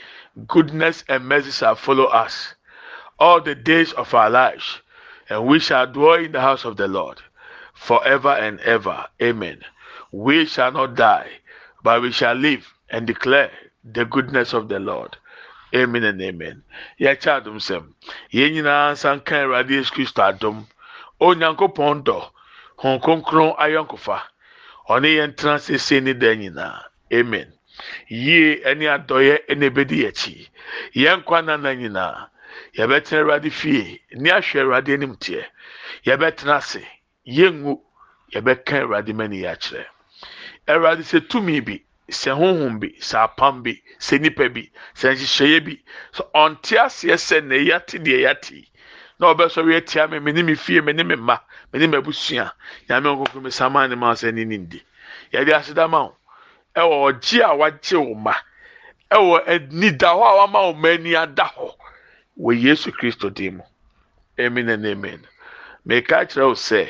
goodness 0.46 1.04
and 1.08 1.26
mercy 1.26 1.50
shall 1.50 1.74
follow 1.74 2.04
us 2.04 2.54
all 3.18 3.40
the 3.40 3.54
days 3.54 3.92
of 3.92 4.14
our 4.14 4.30
lives, 4.30 4.80
and 5.28 5.46
we 5.46 5.58
shall 5.58 5.86
dwell 5.86 6.14
in 6.14 6.32
the 6.32 6.40
house 6.40 6.64
of 6.64 6.76
the 6.76 6.88
Lord 6.88 7.20
forever 7.74 8.30
and 8.30 8.60
ever. 8.60 9.06
Amen. 9.20 9.60
We 10.12 10.46
shall 10.46 10.72
not 10.72 10.94
die 10.94 11.40
but 11.82 12.02
we 12.02 12.12
shall 12.12 12.34
live 12.34 12.72
and 12.90 13.06
declare 13.06 13.50
the 13.84 14.04
goodness 14.04 14.52
of 14.52 14.68
the 14.68 14.78
Lord. 14.78 15.16
Amen 15.74 16.04
and 16.04 16.20
amen. 16.20 16.62
Yɛkyɛ 17.00 17.40
adom 17.40 17.58
sɛm. 17.58 17.94
Yɛn 18.32 18.52
nyinaa 18.52 18.92
nsa 18.92 19.16
nka 19.16 19.34
Awurade 19.42 19.70
Yesu 19.70 19.92
Kristo 19.92 20.22
adom. 20.22 20.66
Onyankopɔn 21.20 22.04
dɔ. 22.04 22.30
Hon 22.76 23.00
kronkron 23.00 23.56
ayɔnkofa. 23.56 24.20
Ɔne 24.88 25.08
yɛn 25.16 25.34
tena 25.36 25.58
sese 25.58 26.02
ne 26.02 26.12
da 26.12 26.34
nyinaa. 26.34 26.84
Amen. 27.12 27.52
Yie 28.08 28.60
ɛne 28.64 28.84
adɔyɛ 28.96 29.46
ɛna 29.48 29.64
ebedi 29.70 30.06
akyi. 30.06 30.48
Yɛn 30.94 31.24
nkwa 31.24 31.44
nana 31.44 31.74
nyinaa. 31.74 32.28
Yɛbɛtena 32.76 33.20
Awurade 33.22 33.50
fie. 33.50 34.02
Ne 34.12 34.30
ahwɛ 34.30 34.60
Awurade 34.60 34.92
anim 34.92 35.16
teɛ. 35.16 35.44
Yɛbɛtena 36.04 36.56
ase. 36.58 36.84
Yɛngu. 37.26 37.80
Yɛbɛka 38.34 38.82
Awurade 38.82 39.14
mani 39.14 39.40
yɛ 39.42 39.52
akyerɛ. 39.56 39.86
Awurade 40.68 41.02
sɛ 41.02 41.28
tumi 41.28 41.60
bi 41.60 41.82
sɛ 42.10 42.30
honhom 42.36 42.80
bi 42.80 42.88
sɛ 43.00 43.24
apam 43.26 43.62
bi 43.62 43.82
sɛ 43.98 44.20
nipa 44.20 44.48
bi 44.48 44.70
sɛ 44.94 45.14
nhyehyɛeɛ 45.14 45.64
bi 45.64 45.78
sɛ 46.12 46.22
ɔnte 46.34 46.74
aseɛ 46.84 47.16
sɛ 47.16 47.44
na 47.44 47.54
yɛate 47.54 47.98
deɛ 48.02 48.18
yɛate 48.26 48.66
na 49.22 49.32
ɔbɛsɔre 49.34 49.76
atia 49.76 50.08
me 50.10 50.18
me 50.18 50.32
ne 50.32 50.42
me 50.42 50.54
fie 50.54 50.80
me 50.80 50.92
ne 50.92 51.02
me 51.04 51.14
mma 51.14 51.38
mene 51.72 51.86
mabusua. 51.86 52.52
Nyame 52.88 53.08
nkokoro 53.08 53.42
me 53.42 53.50
sama 53.50 53.86
ne 53.88 53.94
ma 53.94 54.12
sɛ 54.14 54.34
ne 54.34 54.44
ne 54.44 54.58
ndi. 54.58 54.82
Yɛde 55.32 55.52
aseda 55.54 55.88
ma 55.88 56.02
wo. 56.02 56.16
Ɛwɔ 56.74 56.96
ɔgye 57.12 57.40
a 57.40 57.56
wagye 57.56 57.96
wo 57.98 58.14
ma. 58.14 58.34
Ɛwɔ 59.10 59.46
anida 59.46 60.10
hɔ 60.18 60.22
a 60.26 60.36
wama 60.38 60.58
wo 60.66 60.72
ma 60.72 60.88
ani 60.88 61.14
ada 61.14 61.44
hɔ. 61.44 61.70
Wɔ 62.40 62.62
yesu 62.62 62.90
kristo 62.92 63.30
din 63.32 63.56
mu. 63.58 63.62
Amen 64.40 64.68
and 64.68 64.86
amen. 64.86 65.26
Meka 65.86 66.26
kyerɛ 66.26 66.46
wo 66.48 66.54
sɛ 66.54 66.88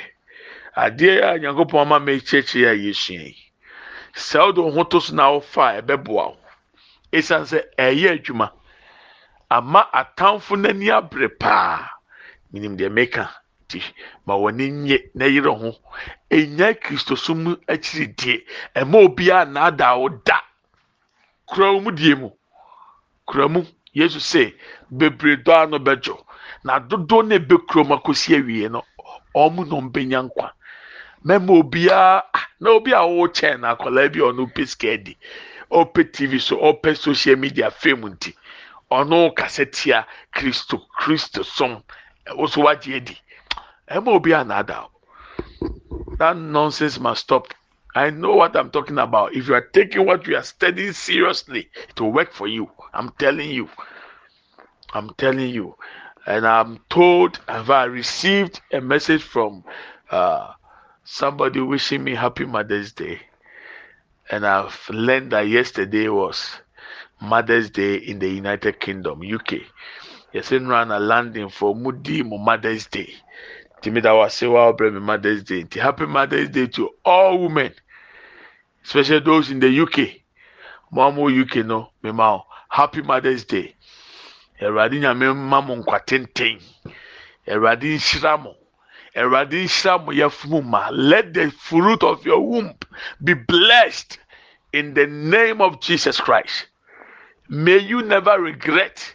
adeɛ 0.76 1.22
a 1.22 1.38
nyankopɔn 1.38 1.82
ama 1.82 2.00
mekyerɛkyerɛ 2.00 2.70
a 2.70 2.74
yɛsua 2.74 3.26
yi 3.28 3.51
sɛ 4.14 4.38
wode 4.46 4.58
wo 4.58 4.70
ho 4.70 4.84
to 4.84 5.00
so 5.00 5.14
na 5.14 5.30
wofa 5.30 5.62
a 5.78 5.82
ɛbɛboa 5.82 6.24
wo. 6.30 6.36
Ɛsiane 7.12 7.46
sɛ 7.46 7.58
ɛyɛ 7.78 8.10
adwuma. 8.18 8.52
Ama 9.50 9.88
atamfo 9.92 10.56
n'ani 10.56 10.90
abere 10.90 11.28
paa. 11.28 11.88
Menim 12.52 12.76
deɛ 12.76 12.90
meka 12.92 13.28
nti 13.66 13.82
ma 14.26 14.34
wɔne 14.34 14.70
nye 14.70 14.98
na 15.14 15.26
yere 15.26 15.50
ho. 15.50 15.74
Ɛnya 16.30 16.74
kristo 16.80 17.16
so 17.16 17.34
mu 17.34 17.56
akyiridie 17.68 18.44
ɛma 18.74 19.04
obiara 19.06 19.44
naadaa 19.46 19.98
wo 19.98 20.08
da. 20.08 20.40
Kura 21.46 21.80
mu 21.80 21.90
die 21.92 22.14
mu. 22.14 22.30
Kura 23.26 23.48
mu 23.48 23.64
yesu 23.92 24.18
sɛ 24.20 24.54
bebree 24.90 25.36
dɔ 25.36 25.62
ano 25.62 25.78
bɛdwo 25.78 26.16
na 26.64 26.78
dodoɔ 26.80 27.26
na 27.26 27.34
ebe 27.36 27.56
kurom 27.68 27.92
akɔsi 27.92 28.36
awie 28.36 28.68
no 28.70 28.82
ɔmo 29.34 29.64
na 29.68 29.76
ɔmbɛnya 29.80 30.28
nkwa. 30.28 30.52
Mɛma 31.24 31.52
obiara 31.62 32.22
na 32.60 32.70
obi 32.70 32.92
a 32.92 32.98
ɔwɔ 32.98 33.58
na 33.60 33.74
akwadaa 33.74 35.14
ɔpɛ 35.72 36.12
tv 36.12 36.38
so 36.38 36.56
ɔpɛ 36.58 36.96
social 36.96 37.36
media 37.36 37.70
fame 37.70 38.02
nti 38.02 38.34
ɔno 38.90 39.34
kasa 39.34 39.64
tia 39.64 40.06
kristo 40.34 40.82
kristo 41.00 41.44
som. 41.44 41.82
Ɛwɔ 42.28 42.48
so 42.48 42.60
wagye 42.62 42.96
adi 42.96 43.18
anada 43.88 44.88
that 46.18 46.36
nonsense 46.36 47.00
must 47.00 47.22
stop. 47.22 47.48
I 47.94 48.10
know 48.10 48.34
what 48.34 48.54
i'm 48.56 48.70
talking 48.70 48.98
about. 48.98 49.34
If 49.34 49.48
you 49.48 49.54
are 49.54 49.68
taking 49.72 50.06
what 50.06 50.26
you 50.26 50.36
are 50.36 50.42
studying 50.42 50.92
seriously 50.92 51.70
it 51.88 52.00
will 52.00 52.12
work 52.12 52.32
for 52.32 52.48
you. 52.48 52.70
I'm 52.92 53.10
telling 53.18 53.50
you. 53.50 53.68
I'm 54.92 55.10
telling 55.14 55.48
you. 55.48 55.74
And 56.26 56.46
i'm 56.46 56.80
told 56.90 57.40
have 57.48 57.70
i 57.70 57.84
received 57.84 58.60
a 58.72 58.80
message 58.80 59.22
from 59.22 59.64
uh, 60.10 60.52
somebody 61.04 61.60
wishing 61.60 62.04
me 62.04 62.14
happy 62.14 62.44
mother's 62.44 62.92
day. 62.92 63.20
And 64.30 64.46
i've 64.46 64.88
learned 64.88 65.32
that 65.32 65.48
yesterday 65.48 66.08
was 66.08 66.60
mother's 67.20 67.70
day 67.70 67.96
in 67.96 68.18
the 68.18 68.28
united 68.28 68.80
kingdom 68.80 69.20
uk 69.34 69.50
yɛsɛ 70.34 70.58
nnura 70.60 70.86
na 70.88 70.98
landing 70.98 71.48
for 71.50 71.74
mu 71.74 71.92
di 71.92 72.22
mother's 72.22 72.86
day. 72.86 73.14
Tìmí 73.82 74.00
da 74.02 74.14
wa 74.14 74.28
se 74.28 74.46
wa 74.46 74.72
ɔbrɛ 74.72 75.00
mother's 75.02 75.42
day. 75.44 75.66
Happy 75.74 76.06
mother's 76.06 76.48
day 76.48 76.66
to 76.68 76.88
all 77.04 77.38
women 77.38 77.74
especially 78.84 79.20
those 79.20 79.50
in 79.50 79.60
the 79.60 79.80
uk 79.80 79.98
a 79.98 81.40
uk 81.42 81.56
no 81.66 81.90
mi 82.02 82.12
ma 82.12 82.40
happy 82.68 83.02
mother's 83.02 83.44
day. 83.44 83.74
Ɛwurade 84.60 85.00
nyame 85.00 85.34
mma 85.34 85.60
mo 85.66 85.76
nkwa 85.76 86.00
tenten 86.06 86.60
ɛwurade 87.46 87.96
nhyira 87.98 88.42
mo 88.42 88.54
nhyira 89.14 90.04
mo 90.04 90.12
yɛfunu 90.12 90.88
let 90.92 91.34
the 91.34 91.50
fruit 91.50 92.02
of 92.02 92.24
your 92.24 92.40
womb 92.40 92.74
be 93.22 93.34
blessed 93.34 94.18
in 94.72 94.94
the 94.94 95.06
name 95.06 95.60
of 95.60 95.80
jesus 95.80 96.20
christ. 96.20 96.66
May 97.48 97.78
you 97.78 98.02
never 98.02 98.40
regret. 98.40 99.14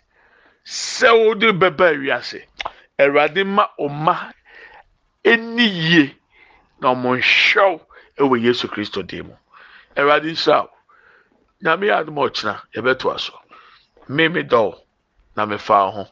Sɛ 0.66 1.10
wode 1.26 1.60
bɛba 1.60 1.96
awiase 1.96 2.44
awurade 3.00 3.46
ma 3.46 3.68
ɔma 3.80 4.34
ɛni 5.24 5.66
yie 5.66 6.16
na 6.80 6.94
ɔmo 6.94 7.18
nhwɛw 7.18 7.80
ɛwɔ 8.20 8.42
yesu 8.44 8.68
kristo 8.68 9.02
dim 9.02 9.32
nhyira 9.96 10.64
wo 10.64 10.70
nyame 11.64 11.88
yɛ 11.88 12.00
adom 12.00 12.16
ɔkyena 12.16 12.62
yɛbɛtoa 12.76 13.20
so 13.20 13.34
dɔw 14.10 14.80
na 15.36 15.46
mefa 15.46 15.92
ho 15.94 16.08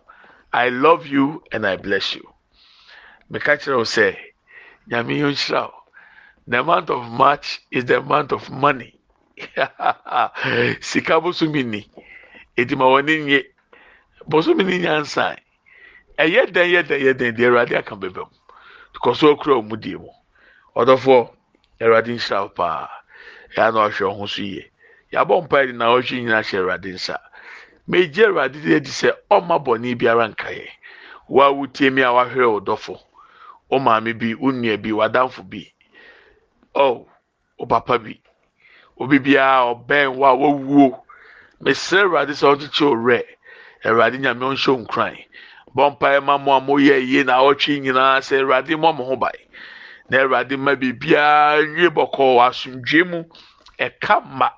i 0.54 0.70
love 0.70 1.06
you 1.06 1.44
and 1.52 1.66
i 1.68 1.76
bless 1.76 2.16
you 2.16 2.35
meka 3.30 3.58
kyerɛ 3.58 3.78
wo 3.78 3.84
sɛ 3.86 4.16
nyame 4.88 5.14
yɛ 5.18 5.28
nhyira 5.34 5.62
wo. 5.72 5.80
The 6.48 6.62
month 6.64 6.90
of 6.92 7.10
march 7.10 7.62
is 7.72 7.86
the 7.86 8.02
month 8.02 8.32
of 8.32 8.50
money. 8.52 9.00
Sika 10.80 11.20
bosomi 11.20 11.66
ni 11.66 11.90
edi 12.56 12.76
ma 12.76 12.86
wɔne 12.86 13.26
nye. 13.26 13.42
Bosomi 14.30 14.64
ni 14.64 14.80
nyansa. 14.80 15.38
Ɛyɛ 16.20 16.52
dɛn 16.54 16.70
yɛ 16.70 16.82
dɛn 16.84 17.02
yɛ 17.02 17.14
dɛn 17.14 17.36
deɛ 17.36 17.48
awurade 17.50 17.76
aka 17.76 17.96
bɛbɛ 17.96 18.22
mu? 18.30 18.36
Kɔ 19.02 19.16
so 19.16 19.36
okura 19.36 19.56
ɔmo 19.58 19.80
die 19.80 19.96
mu. 19.98 20.10
Ɔdɔfoɔ 20.76 21.34
awurade 21.82 22.14
nhyira 22.14 22.42
wo 22.44 22.50
paa. 22.50 22.90
Ɛyɛ 23.58 23.74
na 23.74 23.90
ɔhwɛ 23.90 24.06
ɔho 24.06 24.30
so 24.30 24.42
yie. 24.42 24.70
Yabɔ 25.12 25.48
mpae 25.48 25.66
de 25.68 25.74
na 25.74 25.86
ɔhwɛ 25.98 26.14
nyinaa 26.22 26.44
hyɛ 26.46 26.60
awurade 26.62 26.94
nsa. 26.94 27.18
Megye 27.90 28.26
awurade 28.30 28.62
de 28.62 28.76
adi 28.76 28.92
sɛ 28.92 29.18
ɔma 29.32 29.58
bɔne 29.66 29.98
biara 29.98 30.30
nka 30.30 30.50
yɛ 30.54 30.70
wa 31.28 31.50
wotie 31.52 31.90
mi 31.92 32.04
a 32.04 32.14
wahwɛ 32.14 32.46
wo 32.46 32.60
wo 33.70 33.80
maame 33.80 34.14
bi 34.14 34.34
wo 34.36 34.52
nua 34.52 34.78
bi 34.78 34.92
w'adamfo 34.92 35.44
bi. 35.50 35.64
Ɔw 36.76 37.06
wo 37.58 37.66
papa 37.66 37.98
bi. 38.00 38.22
Obi 38.98 39.20
biara 39.20 39.74
ɔbɛn 39.74 40.16
wo 40.16 40.26
a 40.26 40.34
wawuo. 40.36 41.02
Mesrɛ 41.64 42.04
awurade 42.04 42.34
sɛ 42.34 42.46
ɔkyekyɛ 42.56 42.86
wo 42.90 42.96
werɛ. 42.96 43.24
Awurade 43.86 44.18
nyame 44.20 44.44
ɔnhyɛ 44.46 44.86
nkran. 44.86 45.18
Bɔ 45.76 45.98
mpaeɛ 45.98 46.24
ma 46.24 46.38
mo 46.38 46.52
a 46.54 46.62
moyɛ 46.62 47.00
yie 47.02 47.24
na 47.24 47.40
awɔtwe 47.40 47.82
nyinaa 47.82 48.20
sɛ 48.22 48.42
awurade 48.42 48.76
mmɔ 48.76 48.96
mo 48.96 49.04
ho 49.06 49.16
bae. 49.16 49.40
Na 50.10 50.20
awurade 50.24 50.58
ma 50.58 50.76
biribiara 50.76 51.64
wie 51.76 51.90
bɔkɔɔ 51.90 52.36
wɔ 52.38 52.48
asomdwe 52.50 53.04
mu. 53.10 53.24
Ɛka 53.80 54.24
ma. 54.26 54.50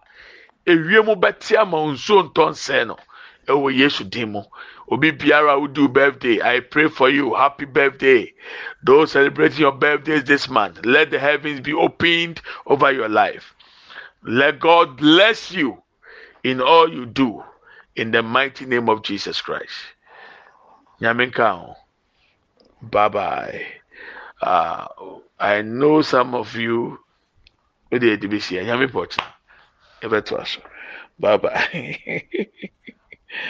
Ewie 0.66 1.02
mu 1.06 1.16
bɛte 1.16 1.58
ama 1.58 1.78
nsuo 1.78 2.30
ntɔnsɛn 2.30 2.88
no. 2.88 2.98
Ɛwɔ 3.48 3.74
yesu 3.78 4.04
din 4.04 4.32
mu. 4.34 4.44
Obi 4.90 5.12
biara 5.12 5.60
who 5.60 5.68
do 5.68 5.88
birthday 5.88 6.42
i 6.42 6.60
pray 6.60 6.88
for 6.88 7.10
you 7.10 7.34
happy 7.34 7.66
birthday 7.66 8.32
those 8.84 9.12
celebrating 9.12 9.60
your 9.60 9.72
birthdays 9.72 10.24
this 10.24 10.50
month 10.50 10.86
let 10.86 11.12
the 11.12 11.20
heavens 11.20 11.60
be 11.62 11.74
opened 11.74 12.42
over 12.66 12.92
your 12.92 13.10
life 13.10 13.54
let 14.24 14.60
god 14.60 14.98
bless 14.98 15.52
you 15.52 15.78
in 16.44 16.62
all 16.62 16.92
you 16.92 17.06
do 17.06 17.44
in 17.96 18.12
the 18.12 18.22
mighty 18.24 18.66
name 18.66 18.90
of 18.90 19.02
Jesus 19.04 19.42
Christ. 19.42 19.74
Nyamenka. 21.02 21.76
Bye 22.82 23.10
bye. 23.10 23.66
Uh, 24.42 24.88
I 25.40 25.62
know 25.64 26.02
some 26.02 26.36
of 26.36 26.56
you. 26.56 27.00
Bye 31.20 31.38
bye. 31.38 32.24